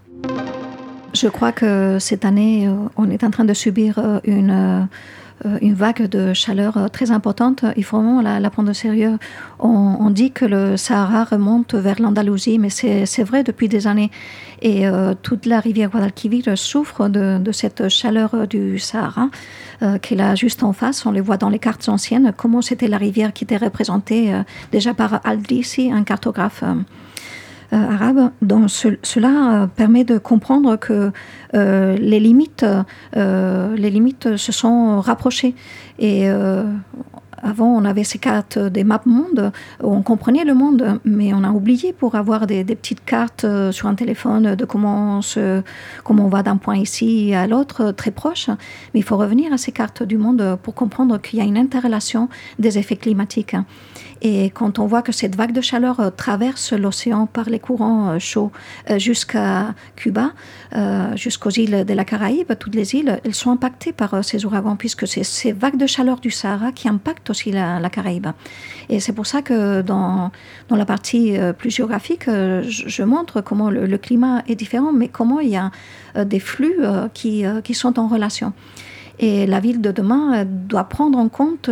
Je 1.13 1.27
crois 1.27 1.51
que 1.51 1.97
cette 1.99 2.25
année, 2.25 2.67
euh, 2.67 2.73
on 2.95 3.09
est 3.09 3.23
en 3.23 3.31
train 3.31 3.45
de 3.45 3.53
subir 3.53 3.99
euh, 3.99 4.19
une 4.23 4.87
une 5.61 5.73
vague 5.73 6.07
de 6.07 6.33
chaleur 6.33 6.77
euh, 6.77 6.87
très 6.87 7.11
importante. 7.11 7.63
Il 7.75 7.83
faut 7.83 7.97
vraiment 7.97 8.21
la, 8.21 8.49
prendre 8.49 8.71
au 8.71 8.73
sérieux. 8.73 9.17
On, 9.59 10.09
dit 10.09 10.31
que 10.31 10.45
le 10.45 10.77
Sahara 10.77 11.25
remonte 11.25 11.75
vers 11.75 12.01
l'Andalousie, 12.01 12.59
mais 12.59 12.69
c'est 12.69 13.23
vrai 13.23 13.43
depuis 13.43 13.67
des 13.67 13.87
années. 13.87 14.09
Et 14.61 14.87
euh, 14.87 15.13
toute 15.21 15.45
la 15.45 15.59
rivière 15.59 15.89
Guadalquivir 15.89 16.57
souffre 16.57 17.09
de, 17.09 17.51
cette 17.51 17.89
chaleur 17.89 18.47
du 18.47 18.79
Sahara, 18.79 19.29
qui 20.01 20.13
est 20.13 20.17
là 20.17 20.35
juste 20.35 20.63
en 20.63 20.73
face. 20.73 21.05
On 21.05 21.11
les 21.11 21.21
voit 21.21 21.37
dans 21.37 21.49
les 21.49 21.59
cartes 21.59 21.87
anciennes, 21.89 22.33
comment 22.35 22.61
c'était 22.61 22.87
la 22.87 22.97
rivière 22.97 23.33
qui 23.33 23.43
était 23.43 23.57
représentée 23.57 24.33
déjà 24.71 24.93
par 24.93 25.21
Aldrisi, 25.23 25.91
un 25.91 26.03
cartographe. 26.03 26.63
Euh, 27.73 27.75
arabe. 27.75 28.31
Donc 28.41 28.69
cela 28.69 29.63
euh, 29.63 29.67
permet 29.67 30.05
de 30.05 30.17
comprendre 30.17 30.77
que 30.77 31.11
euh, 31.53 31.97
les 31.97 32.19
limites, 32.21 32.65
les 33.15 33.89
limites 33.89 34.37
se 34.37 34.51
sont 34.51 35.01
rapprochées 35.01 35.53
et 35.99 36.29
avant, 37.43 37.67
on 37.67 37.85
avait 37.85 38.03
ces 38.03 38.17
cartes 38.17 38.57
des 38.57 38.83
maps 38.83 39.01
monde, 39.05 39.51
où 39.83 39.93
on 39.93 40.01
comprenait 40.01 40.43
le 40.43 40.55
monde, 40.55 40.99
mais 41.05 41.33
on 41.33 41.43
a 41.43 41.51
oublié 41.51 41.93
pour 41.93 42.15
avoir 42.15 42.47
des, 42.47 42.63
petites 42.63 43.05
cartes 43.05 43.45
sur 43.71 43.87
un 43.87 43.93
téléphone 43.93 44.55
de 44.55 44.65
comment 44.65 45.17
on, 45.17 45.21
se, 45.21 45.61
comment 46.03 46.25
on 46.25 46.29
va 46.29 46.41
d'un 46.41 46.57
point 46.57 46.77
ici 46.77 47.35
à 47.35 47.45
l'autre, 47.45 47.91
très 47.91 48.11
proche. 48.11 48.49
Mais 48.93 49.01
il 49.01 49.03
faut 49.03 49.17
revenir 49.17 49.53
à 49.53 49.57
ces 49.57 49.71
cartes 49.71 50.01
du 50.01 50.17
monde 50.17 50.57
pour 50.63 50.73
comprendre 50.73 51.19
qu'il 51.19 51.37
y 51.37 51.41
a 51.41 51.45
une 51.45 51.57
interrelation 51.57 52.27
des 52.57 52.79
effets 52.79 52.97
climatiques. 52.97 53.55
Et 54.21 54.49
quand 54.49 54.79
on 54.79 54.87
voit 54.87 55.01
que 55.01 55.11
cette 55.11 55.35
vague 55.35 55.51
de 55.51 55.61
chaleur 55.61 55.99
euh, 55.99 56.09
traverse 56.09 56.73
l'océan 56.73 57.27
par 57.27 57.49
les 57.49 57.59
courants 57.59 58.09
euh, 58.09 58.19
chauds 58.19 58.51
euh, 58.89 58.99
jusqu'à 58.99 59.75
Cuba, 59.95 60.31
jusqu'aux 61.15 61.49
îles 61.49 61.85
de 61.85 61.93
la 61.93 62.03
Caraïbe, 62.03 62.53
toutes 62.59 62.75
les 62.75 62.93
îles, 62.95 63.19
elles 63.23 63.33
sont 63.33 63.51
impactées 63.51 63.93
par 63.93 64.23
ces 64.23 64.45
ouragans, 64.45 64.75
puisque 64.75 65.07
c'est 65.07 65.23
ces 65.23 65.51
vagues 65.51 65.77
de 65.77 65.87
chaleur 65.87 66.19
du 66.19 66.29
Sahara 66.29 66.71
qui 66.71 66.87
impactent 66.89 67.29
aussi 67.29 67.51
la, 67.51 67.89
Caraïbe. 67.89 68.27
Et 68.89 68.99
c'est 68.99 69.13
pour 69.13 69.25
ça 69.25 69.41
que 69.41 69.81
dans, 69.81 70.31
dans 70.67 70.75
la 70.75 70.85
partie 70.85 71.37
plus 71.57 71.71
géographique, 71.71 72.25
je, 72.27 73.03
montre 73.03 73.41
comment 73.41 73.69
le, 73.69 73.97
climat 73.97 74.43
est 74.47 74.55
différent, 74.55 74.91
mais 74.91 75.07
comment 75.07 75.39
il 75.39 75.49
y 75.49 75.57
a 75.57 75.71
des 76.25 76.39
flux 76.39 76.79
qui, 77.13 77.45
qui 77.63 77.73
sont 77.73 77.97
en 77.97 78.07
relation. 78.07 78.53
Et 79.19 79.47
la 79.47 79.59
ville 79.59 79.81
de 79.81 79.91
demain 79.91 80.45
doit 80.45 80.83
prendre 80.83 81.17
en 81.17 81.29
compte 81.29 81.69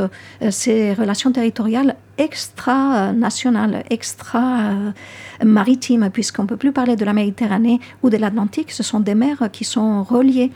ces 0.49 0.93
relations 0.93 1.31
territoriales 1.31 1.95
extra-nationale, 2.17 3.83
extra-maritime, 3.89 6.09
puisqu'on 6.11 6.43
ne 6.43 6.47
peut 6.47 6.57
plus 6.57 6.71
parler 6.71 6.95
de 6.95 7.05
la 7.05 7.13
Méditerranée 7.13 7.79
ou 8.03 8.09
de 8.09 8.17
l'Atlantique, 8.17 8.71
ce 8.71 8.83
sont 8.83 8.99
des 8.99 9.15
mers 9.15 9.49
qui 9.51 9.63
sont 9.63 10.03
reliées 10.03 10.51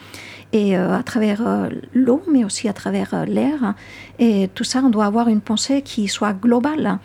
et 0.51 0.77
euh, 0.77 0.97
à 0.97 1.03
travers 1.03 1.45
euh, 1.45 1.69
l'eau, 1.93 2.23
mais 2.31 2.43
aussi 2.43 2.67
à 2.67 2.73
travers 2.73 3.13
euh, 3.13 3.25
l'air. 3.25 3.75
Et 4.17 4.49
tout 4.55 4.63
ça, 4.63 4.81
on 4.83 4.89
doit 4.89 5.05
avoir 5.05 5.27
une 5.27 5.41
pensée 5.41 5.81
qui 5.81 6.07
soit 6.07 6.33
globale. 6.33 6.99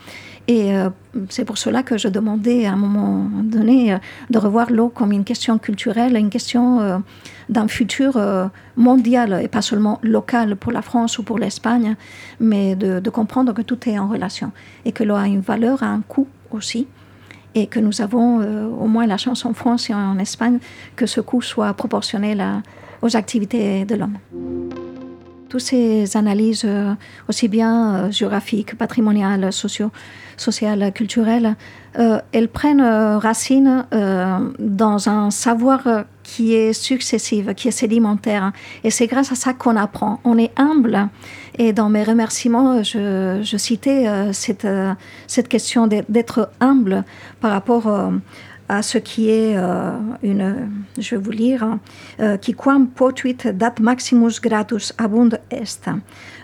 Et 0.47 0.73
c'est 1.29 1.43
pour 1.43 1.57
cela 1.57 1.81
que 1.81 1.97
je 1.97 2.07
demandais 2.07 2.65
à 2.65 2.73
un 2.73 2.75
moment 2.75 3.27
donné 3.43 3.97
de 4.29 4.37
revoir 4.37 4.71
l'eau 4.71 4.89
comme 4.89 5.11
une 5.11 5.23
question 5.23 5.57
culturelle, 5.57 6.15
une 6.15 6.29
question 6.29 7.03
d'un 7.49 7.67
futur 7.67 8.19
mondial 8.75 9.39
et 9.41 9.47
pas 9.47 9.63
seulement 9.63 9.99
local 10.03 10.55
pour 10.55 10.71
la 10.71 10.83
France 10.83 11.17
ou 11.17 11.23
pour 11.23 11.39
l'Espagne, 11.39 11.95
mais 12.39 12.75
de, 12.75 13.09
comprendre 13.09 13.53
que 13.53 13.63
tout 13.63 13.89
est 13.89 13.97
en 13.97 14.07
relation 14.07 14.51
et 14.85 14.91
que 14.91 15.03
l'eau 15.03 15.15
a 15.15 15.25
une 15.25 15.41
valeur, 15.41 15.81
a 15.81 15.87
un 15.87 16.01
coût 16.01 16.27
aussi 16.51 16.87
et 17.55 17.65
que 17.65 17.79
nous 17.79 18.01
avons 18.01 18.39
au 18.79 18.87
moins 18.87 19.07
la 19.07 19.17
chance 19.17 19.45
en 19.45 19.53
France 19.53 19.89
et 19.89 19.95
en 19.95 20.19
Espagne 20.19 20.59
que 20.95 21.07
ce 21.07 21.21
coût 21.21 21.41
soit 21.41 21.73
proportionnel 21.73 22.43
aux 23.01 23.15
activités 23.15 23.85
de 23.85 23.95
l'homme. 23.95 24.17
Toutes 25.49 25.61
ces 25.61 26.17
analyses, 26.17 26.63
euh, 26.65 26.93
aussi 27.29 27.47
bien 27.47 27.95
euh, 27.95 28.11
géographiques, 28.11 28.77
patrimoniales, 28.77 29.53
socio 29.53 29.91
sociales, 30.37 30.91
culturelles, 30.93 31.55
euh, 31.97 32.19
elles 32.33 32.49
prennent 32.49 32.81
racine 32.81 33.85
dans 34.59 35.07
un 35.07 35.31
savoir 35.31 36.03
qui 36.23 36.53
est 36.53 36.73
successif, 36.73 37.53
qui 37.53 37.69
est 37.69 37.71
sédimentaire. 37.71 38.51
Et 38.83 38.89
c'est 38.89 39.07
grâce 39.07 39.31
à 39.31 39.35
ça 39.35 39.53
qu'on 39.53 39.77
apprend. 39.77 40.19
On 40.25 40.37
est 40.37 40.51
humble. 40.57 41.07
Et 41.57 41.71
dans 41.71 41.87
mes 41.87 42.03
remerciements, 42.03 42.83
je, 42.83 43.55
citais 43.57 44.07
cette, 44.33 44.67
cette 45.27 45.47
question 45.47 45.87
d'être 45.87 46.49
humble 46.59 47.05
par 47.39 47.51
rapport 47.51 48.11
à 48.67 48.81
ce 48.81 48.97
qui 48.97 49.29
est 49.29 49.55
euh, 49.57 49.91
une, 50.23 50.69
je 50.97 51.15
vais 51.15 51.21
vous 51.21 51.31
lire, 51.31 51.77
euh, 52.19 52.37
qui 52.37 52.53
quam 52.53 52.87
potuit 52.87 53.37
dat 53.53 53.75
maximus 53.79 54.39
gratus 54.41 54.93
abund 54.97 55.39
est. 55.51 55.89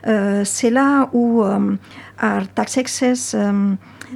Euh, 0.07 0.43
C'est 0.45 0.69
là 0.69 1.09
où 1.13 1.43
euh, 1.43 1.75
euh, 2.23 2.41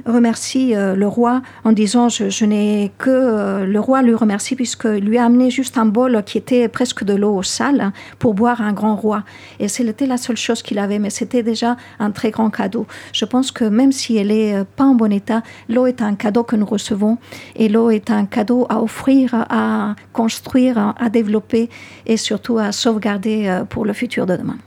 remercie 0.04 0.74
le 0.74 1.06
roi 1.06 1.42
en 1.64 1.72
disant 1.72 2.08
je, 2.08 2.44
n'ai 2.44 2.92
que 2.98 3.64
le 3.64 3.80
roi 3.80 4.02
lui 4.02 4.14
remercie 4.14 4.54
puisque 4.54 4.84
lui 4.84 5.18
a 5.18 5.24
amené 5.24 5.50
juste 5.50 5.78
un 5.78 5.86
bol 5.86 6.22
qui 6.24 6.38
était 6.38 6.68
presque 6.68 7.04
de 7.04 7.14
l'eau 7.14 7.42
sale 7.42 7.92
pour 8.18 8.34
boire 8.34 8.60
un 8.60 8.72
grand 8.72 8.96
roi. 8.96 9.24
Et 9.58 9.68
c'était 9.68 10.06
la 10.06 10.16
seule 10.16 10.36
chose 10.36 10.62
qu'il 10.62 10.78
avait, 10.78 10.98
mais 10.98 11.10
c'était 11.10 11.42
déjà 11.42 11.76
un 11.98 12.10
très 12.10 12.30
grand 12.30 12.50
cadeau. 12.50 12.86
Je 13.12 13.24
pense 13.24 13.50
que 13.50 13.64
même 13.64 13.92
si 13.92 14.16
elle 14.16 14.30
est 14.30 14.64
pas 14.76 14.84
en 14.84 14.94
bon 14.94 15.12
état, 15.12 15.42
l'eau 15.68 15.86
est 15.86 16.02
un 16.02 16.14
cadeau 16.14 16.44
que 16.44 16.56
nous 16.56 16.66
recevons 16.66 17.18
et 17.54 17.68
l'eau 17.68 17.90
est 17.90 18.10
un 18.10 18.26
cadeau 18.26 18.66
à 18.68 18.82
offrir, 18.82 19.46
à 19.48 19.94
construire, 20.12 20.94
à 20.98 21.08
développer 21.08 21.70
et 22.06 22.16
surtout 22.16 22.58
à 22.58 22.72
sauvegarder 22.72 23.62
pour 23.70 23.84
le 23.84 23.92
futur 23.92 24.26
de 24.26 24.36
demain. 24.36 24.58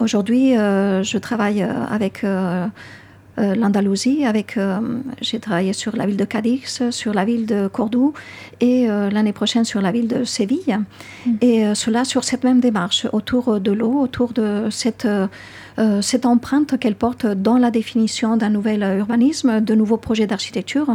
Aujourd'hui, 0.00 0.56
euh, 0.56 1.02
je 1.02 1.18
travaille 1.18 1.62
euh, 1.62 1.84
avec 1.90 2.22
euh, 2.22 2.66
l'Andalousie, 3.38 4.24
avec, 4.24 4.58
j'ai 5.20 5.38
travaillé 5.38 5.72
sur 5.72 5.96
la 5.96 6.06
ville 6.06 6.16
de 6.16 6.24
Cadix, 6.24 6.82
sur 6.90 7.14
la 7.14 7.24
ville 7.24 7.46
de 7.46 7.68
Cordoue 7.68 8.12
et 8.60 8.86
l'année 8.86 9.32
prochaine 9.32 9.64
sur 9.64 9.80
la 9.80 9.92
ville 9.92 10.08
de 10.08 10.24
Séville. 10.24 10.78
Mm. 11.26 11.30
Et 11.40 11.74
cela 11.74 12.04
sur 12.04 12.24
cette 12.24 12.44
même 12.44 12.60
démarche, 12.60 13.06
autour 13.12 13.60
de 13.60 13.72
l'eau, 13.72 14.00
autour 14.00 14.32
de 14.32 14.68
cette, 14.70 15.06
cette 16.00 16.26
empreinte 16.26 16.78
qu'elle 16.78 16.96
porte 16.96 17.26
dans 17.26 17.58
la 17.58 17.70
définition 17.70 18.36
d'un 18.36 18.50
nouvel 18.50 18.82
urbanisme, 18.98 19.60
de 19.60 19.74
nouveaux 19.74 19.98
projets 19.98 20.26
d'architecture. 20.26 20.88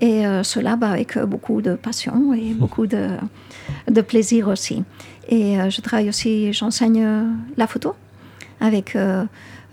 Et 0.00 0.24
cela 0.42 0.76
bah, 0.76 0.90
avec 0.90 1.18
beaucoup 1.18 1.62
de 1.62 1.74
passion 1.74 2.34
et 2.34 2.54
beaucoup 2.54 2.86
de, 2.86 3.08
de 3.90 4.00
plaisir 4.00 4.48
aussi. 4.48 4.84
Et 5.28 5.56
je 5.70 5.80
travaille 5.80 6.08
aussi, 6.08 6.52
j'enseigne 6.52 7.06
la 7.56 7.66
photo 7.66 7.94
avec 8.62 8.96
euh, 8.96 9.24
euh, 9.24 9.24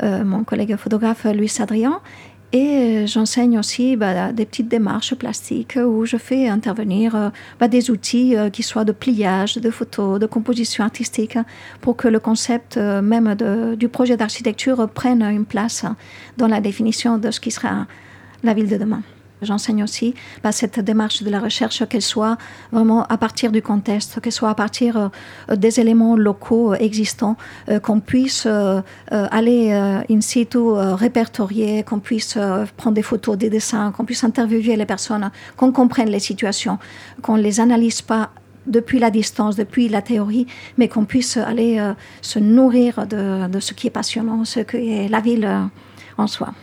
mon 0.01 0.43
collègue 0.43 0.75
photographe 0.75 1.25
Luis 1.25 1.55
Adrian. 1.59 1.99
Et 2.51 3.05
j'enseigne 3.05 3.59
aussi 3.59 3.95
bah, 3.95 4.31
des 4.31 4.45
petites 4.45 4.67
démarches 4.67 5.13
plastiques 5.13 5.77
où 5.77 6.05
je 6.05 6.17
fais 6.17 6.47
intervenir 6.47 7.31
bah, 7.59 7.67
des 7.67 7.91
outils 7.91 8.35
euh, 8.35 8.49
qui 8.49 8.63
soient 8.63 8.85
de 8.85 8.91
pliage, 8.91 9.57
de 9.57 9.69
photo, 9.69 10.17
de 10.17 10.25
composition 10.25 10.83
artistique, 10.83 11.38
pour 11.79 11.95
que 11.95 12.07
le 12.07 12.19
concept 12.19 12.77
même 12.77 13.35
du 13.77 13.88
projet 13.88 14.17
d'architecture 14.17 14.89
prenne 14.89 15.21
une 15.21 15.45
place 15.45 15.85
dans 16.38 16.47
la 16.47 16.59
définition 16.59 17.19
de 17.19 17.29
ce 17.29 17.39
qui 17.39 17.51
sera 17.51 17.85
la 18.43 18.53
ville 18.53 18.67
de 18.67 18.77
demain. 18.77 19.03
J'enseigne 19.41 19.84
aussi 19.84 20.13
bah, 20.43 20.52
cette 20.52 20.80
démarche 20.80 21.23
de 21.23 21.30
la 21.30 21.39
recherche, 21.39 21.88
qu'elle 21.88 22.02
soit 22.02 22.38
vraiment 22.71 23.06
à 23.06 23.17
partir 23.17 23.52
du 23.52 23.62
contexte, 23.62 24.19
qu'elle 24.19 24.34
soit 24.34 24.49
à 24.49 24.56
partir 24.56 24.97
euh, 25.49 25.56
des 25.56 25.80
éléments 25.80 26.15
locaux 26.17 26.73
euh, 26.73 26.78
existants, 26.80 27.38
euh, 27.69 27.80
qu'on 27.80 27.99
puisse 28.02 28.47
aller 29.10 29.71
in 30.10 30.21
situ 30.21 30.58
répertorier, 30.58 31.84
qu'on 31.84 31.99
puisse 31.99 32.38
prendre 32.78 32.95
des 32.95 33.02
photos, 33.02 33.38
des 33.38 33.49
dessins, 33.49 33.91
qu'on 33.91 34.06
puisse 34.06 34.23
interviewer 34.23 34.75
les 34.75 34.86
personnes, 34.86 35.30
qu'on 35.58 35.71
comprenne 35.71 36.10
les 36.10 36.19
situations, 36.19 36.78
qu'on 37.21 37.38
ne 37.38 37.41
les 37.41 37.60
analyse 37.60 38.02
pas 38.02 38.30
depuis 38.67 38.99
la 38.99 39.10
distance, 39.10 39.56
depuis 39.56 39.89
la 39.89 40.02
théorie, 40.02 40.47
mais 40.78 40.88
qu'on 40.88 41.06
puisse 41.06 41.38
aller 41.38 41.82
se 42.21 42.39
nourrir 42.39 43.08
de, 43.08 43.60
ce 43.60 43.73
qui 43.73 43.88
est 43.88 43.91
passionnant, 43.91 44.45
ce 44.45 44.60
qu'est 44.62 45.08
la 45.10 45.19
ville 45.21 45.49
en 46.17 46.28
soi. 46.28 46.54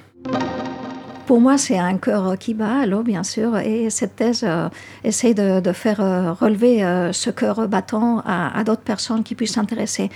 Pour 1.26 1.40
moi, 1.40 1.58
c'est 1.58 1.76
un 1.76 1.96
cœur 1.96 2.38
qui 2.38 2.54
bat 2.54 2.82
à 2.82 2.86
l'eau, 2.86 3.02
bien 3.02 3.24
sûr, 3.24 3.58
et 3.58 3.90
cette 3.90 4.14
thèse 4.14 4.44
euh, 4.46 4.68
essaye 5.02 5.34
de, 5.34 5.60
faire 5.72 6.00
euh, 6.00 6.32
relever 6.32 6.84
euh, 6.84 7.12
ce 7.12 7.30
cœur 7.30 7.66
battant 7.66 8.22
à 8.24 8.62
d'autres 8.62 8.82
personnes 8.82 9.24
qui 9.24 9.34
puissent 9.34 9.54
s'intéresser 9.54 10.08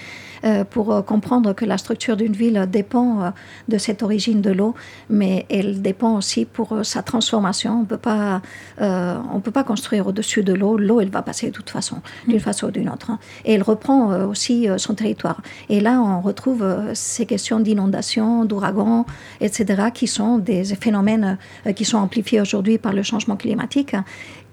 pour 0.71 1.05
comprendre 1.05 1.53
que 1.53 1.65
la 1.65 1.79
structure 1.79 2.17
d'une 2.17 2.33
ville 2.33 2.67
dépend 2.71 3.33
de 3.69 3.79
cette 3.79 4.03
origine 4.03 4.41
de 4.41 4.51
l'eau, 4.51 4.75
mais 5.09 5.47
elle 5.51 5.83
dépend 5.83 6.17
aussi 6.17 6.45
pour 6.45 6.81
sa 6.83 7.03
transformation. 7.03 7.81
On 7.81 7.85
peut 7.85 7.99
pas, 7.99 8.43
on 8.79 9.41
peut 9.41 9.51
pas 9.51 9.65
construire 9.65 10.07
au-dessus 10.07 10.43
de 10.43 10.53
l'eau. 10.53 10.79
L'eau, 10.79 11.01
elle 11.01 11.11
va 11.11 11.23
passer 11.23 11.49
de 11.49 11.53
toute 11.53 11.71
façon, 11.71 11.97
d'une 12.27 12.37
mm. 12.37 12.41
façon 12.41 12.69
ou 12.69 12.71
d'une 12.71 12.89
autre, 12.89 13.11
hein. 13.11 13.19
et 13.45 13.55
elle 13.55 13.63
reprend 13.63 14.25
aussi 14.25 14.69
son 14.77 14.95
territoire. 14.95 15.43
Et 15.69 15.81
là, 15.81 16.01
on 16.01 16.21
retrouve 16.21 16.65
ces 16.95 17.27
questions 17.27 17.61
d'inondation, 17.61 18.45
d'ouragan, 18.45 19.07
etc., 19.41 19.91
qui 19.93 20.07
sont 20.07 20.39
des 20.39 20.65
phénomènes 20.65 21.39
euh, 21.67 21.73
qui 21.73 21.85
sont 21.85 21.99
amplifiés 21.99 22.41
aujourd'hui 22.41 22.79
par 22.79 22.93
le 22.93 23.03
changement 23.03 23.37
climatique. 23.37 23.95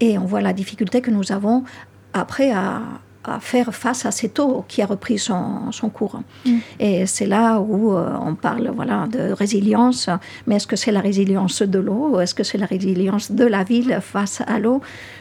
Et 0.00 0.18
on 0.18 0.24
voit 0.24 0.40
la 0.40 0.52
difficulté 0.52 1.00
que 1.00 1.10
nous 1.10 1.32
avons 1.32 1.64
après 2.12 2.50
à, 2.52 2.82
à 3.28 3.40
faire 3.40 3.74
face 3.74 4.06
à 4.06 4.10
cette 4.10 4.38
eau 4.38 4.64
qui 4.68 4.82
a 4.82 4.86
repris 4.86 5.18
son, 5.18 5.72
son 5.72 5.88
cours. 5.88 6.20
Mm. 6.46 6.58
Et 6.80 7.06
c'est 7.06 7.26
là 7.26 7.60
où 7.60 7.92
euh, 7.92 8.10
on 8.20 8.34
parle 8.34 8.70
voilà, 8.74 9.06
de 9.10 9.32
résilience, 9.32 10.08
mais 10.46 10.56
est-ce 10.56 10.66
que 10.66 10.76
c'est 10.76 10.92
la 10.92 11.00
résilience 11.00 11.62
de 11.62 11.78
l'eau 11.78 12.10
ou 12.12 12.20
est-ce 12.20 12.34
que 12.34 12.44
c'est 12.44 12.58
la 12.58 12.66
résilience 12.66 13.32
de 13.32 13.44
la 13.44 13.64
ville 13.64 13.98
face 14.02 14.42
à 14.46 14.58
l'eau? 14.58 14.80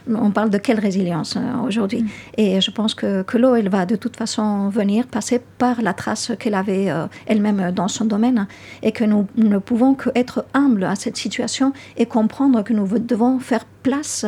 On 0.10 0.32
parle 0.32 0.50
de 0.50 0.58
quelle 0.58 0.80
résilience 0.80 1.36
euh, 1.36 1.68
aujourd'hui? 1.68 2.04
Mm. 2.04 2.08
Et 2.38 2.62
je 2.62 2.72
pense 2.72 2.94
que, 2.94 3.24
que 3.24 3.38
l'eau, 3.38 3.56
elle 3.56 3.70
va 3.70 3.86
de 3.86 3.96
toute 3.96 4.16
façon 4.16 4.70
venir 4.70 5.08
passer 5.08 5.42
par 5.58 5.82
la 5.82 5.94
trace 5.94 6.32
qu'elle 6.40 6.56
avait 6.56 6.90
euh, 6.90 7.08
elle-même 7.26 7.72
dans 7.72 7.88
son 7.88 8.06
domaine 8.06 8.48
et 8.84 8.92
que 8.92 9.04
nous 9.04 9.28
ne 9.36 9.58
pouvons 9.58 9.94
qu'être 9.96 10.46
humbles 10.54 10.84
à 10.84 10.96
cette 10.96 11.18
situation 11.18 11.74
et 11.98 12.06
comprendre 12.06 12.64
que 12.64 12.74
nous 12.74 12.88
devons 13.00 13.40
faire 13.40 13.66
place 13.88 14.26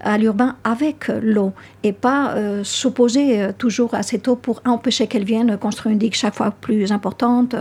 à 0.00 0.16
l'urbain 0.16 0.56
avec 0.64 1.08
l'eau 1.20 1.52
et 1.82 1.92
pas 1.92 2.34
euh, 2.34 2.64
s'opposer 2.64 3.42
euh, 3.42 3.52
toujours 3.56 3.92
à 3.94 4.02
cette 4.02 4.26
eau 4.26 4.36
pour 4.36 4.62
empêcher 4.64 5.06
qu'elle 5.06 5.24
vienne 5.24 5.58
construire 5.58 5.92
une 5.92 5.98
digue 5.98 6.14
chaque 6.14 6.34
fois 6.34 6.50
plus 6.50 6.90
importante. 6.92 7.54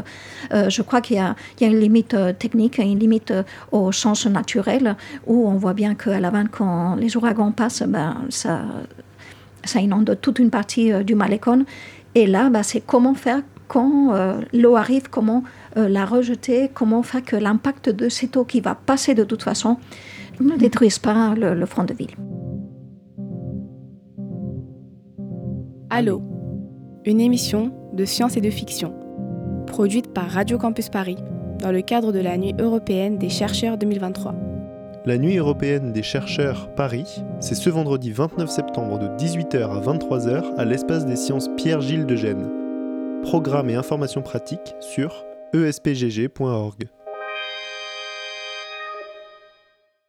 Euh, 0.53 0.69
je 0.69 0.81
crois 0.81 1.01
qu'il 1.01 1.17
y, 1.17 1.19
a 1.19 1.35
une 1.67 1.79
limite 1.79 2.15
technique, 2.39 2.77
une 2.77 2.99
limite 2.99 3.33
au 3.73 3.91
sens 3.91 4.25
naturel 4.27 4.95
où 5.27 5.45
on 5.45 5.55
voit 5.55 5.73
bien 5.73 5.93
qu'à 5.93 6.21
la 6.21 6.31
fin, 6.31 6.45
quand 6.45 6.95
les 6.95 7.17
ouragans 7.17 7.51
passent, 7.51 7.83
ben, 7.83 8.15
ça, 8.29 8.61
ça 9.65 9.81
inonde 9.81 10.17
toute 10.21 10.39
une 10.39 10.51
partie 10.51 10.91
du 11.03 11.15
Malécon. 11.15 11.65
Et 12.15 12.27
là, 12.27 12.49
ben, 12.49 12.63
c'est 12.63 12.81
comment 12.81 13.13
faire 13.13 13.41
quand 13.67 14.13
l'eau 14.51 14.75
arrive, 14.75 15.09
comment 15.09 15.43
la 15.75 16.05
rejeter, 16.05 16.69
comment 16.73 17.03
faire 17.03 17.23
que 17.23 17.37
l'impact 17.37 17.89
de 17.89 18.09
cette 18.09 18.35
eau 18.35 18.43
qui 18.43 18.59
va 18.59 18.75
passer 18.75 19.13
de 19.15 19.23
toute 19.23 19.43
façon 19.43 19.77
ne 20.41 20.57
détruisent 20.57 20.99
pas 20.99 21.35
le, 21.35 21.65
front 21.65 21.83
de 21.83 21.93
ville. 21.93 22.15
Allô, 25.89 26.21
une 27.05 27.19
émission 27.19 27.73
de 27.93 28.05
science 28.05 28.37
et 28.37 28.41
de 28.41 28.49
fiction, 28.49 28.93
produite 29.67 30.13
par 30.13 30.29
Radio 30.29 30.57
Campus 30.57 30.89
Paris 30.89 31.17
dans 31.61 31.71
le 31.71 31.81
cadre 31.81 32.11
de 32.11 32.19
la 32.19 32.37
Nuit 32.37 32.55
européenne 32.59 33.17
des 33.17 33.29
chercheurs 33.29 33.77
2023. 33.77 34.33
La 35.05 35.17
Nuit 35.17 35.37
européenne 35.37 35.91
des 35.93 36.03
chercheurs 36.03 36.73
Paris, 36.75 37.23
c'est 37.39 37.55
ce 37.55 37.69
vendredi 37.69 38.11
29 38.11 38.49
septembre 38.49 38.99
de 38.99 39.07
18h 39.07 39.63
à 39.63 39.81
23h 39.81 40.55
à 40.57 40.65
l'espace 40.65 41.05
des 41.05 41.15
sciences 41.15 41.49
Pierre-Gilles 41.57 42.05
de 42.05 42.15
Gênes. 42.15 42.49
Programme 43.23 43.69
et 43.69 43.75
informations 43.75 44.21
pratiques 44.21 44.75
sur 44.79 45.23
espgg.org. 45.53 46.87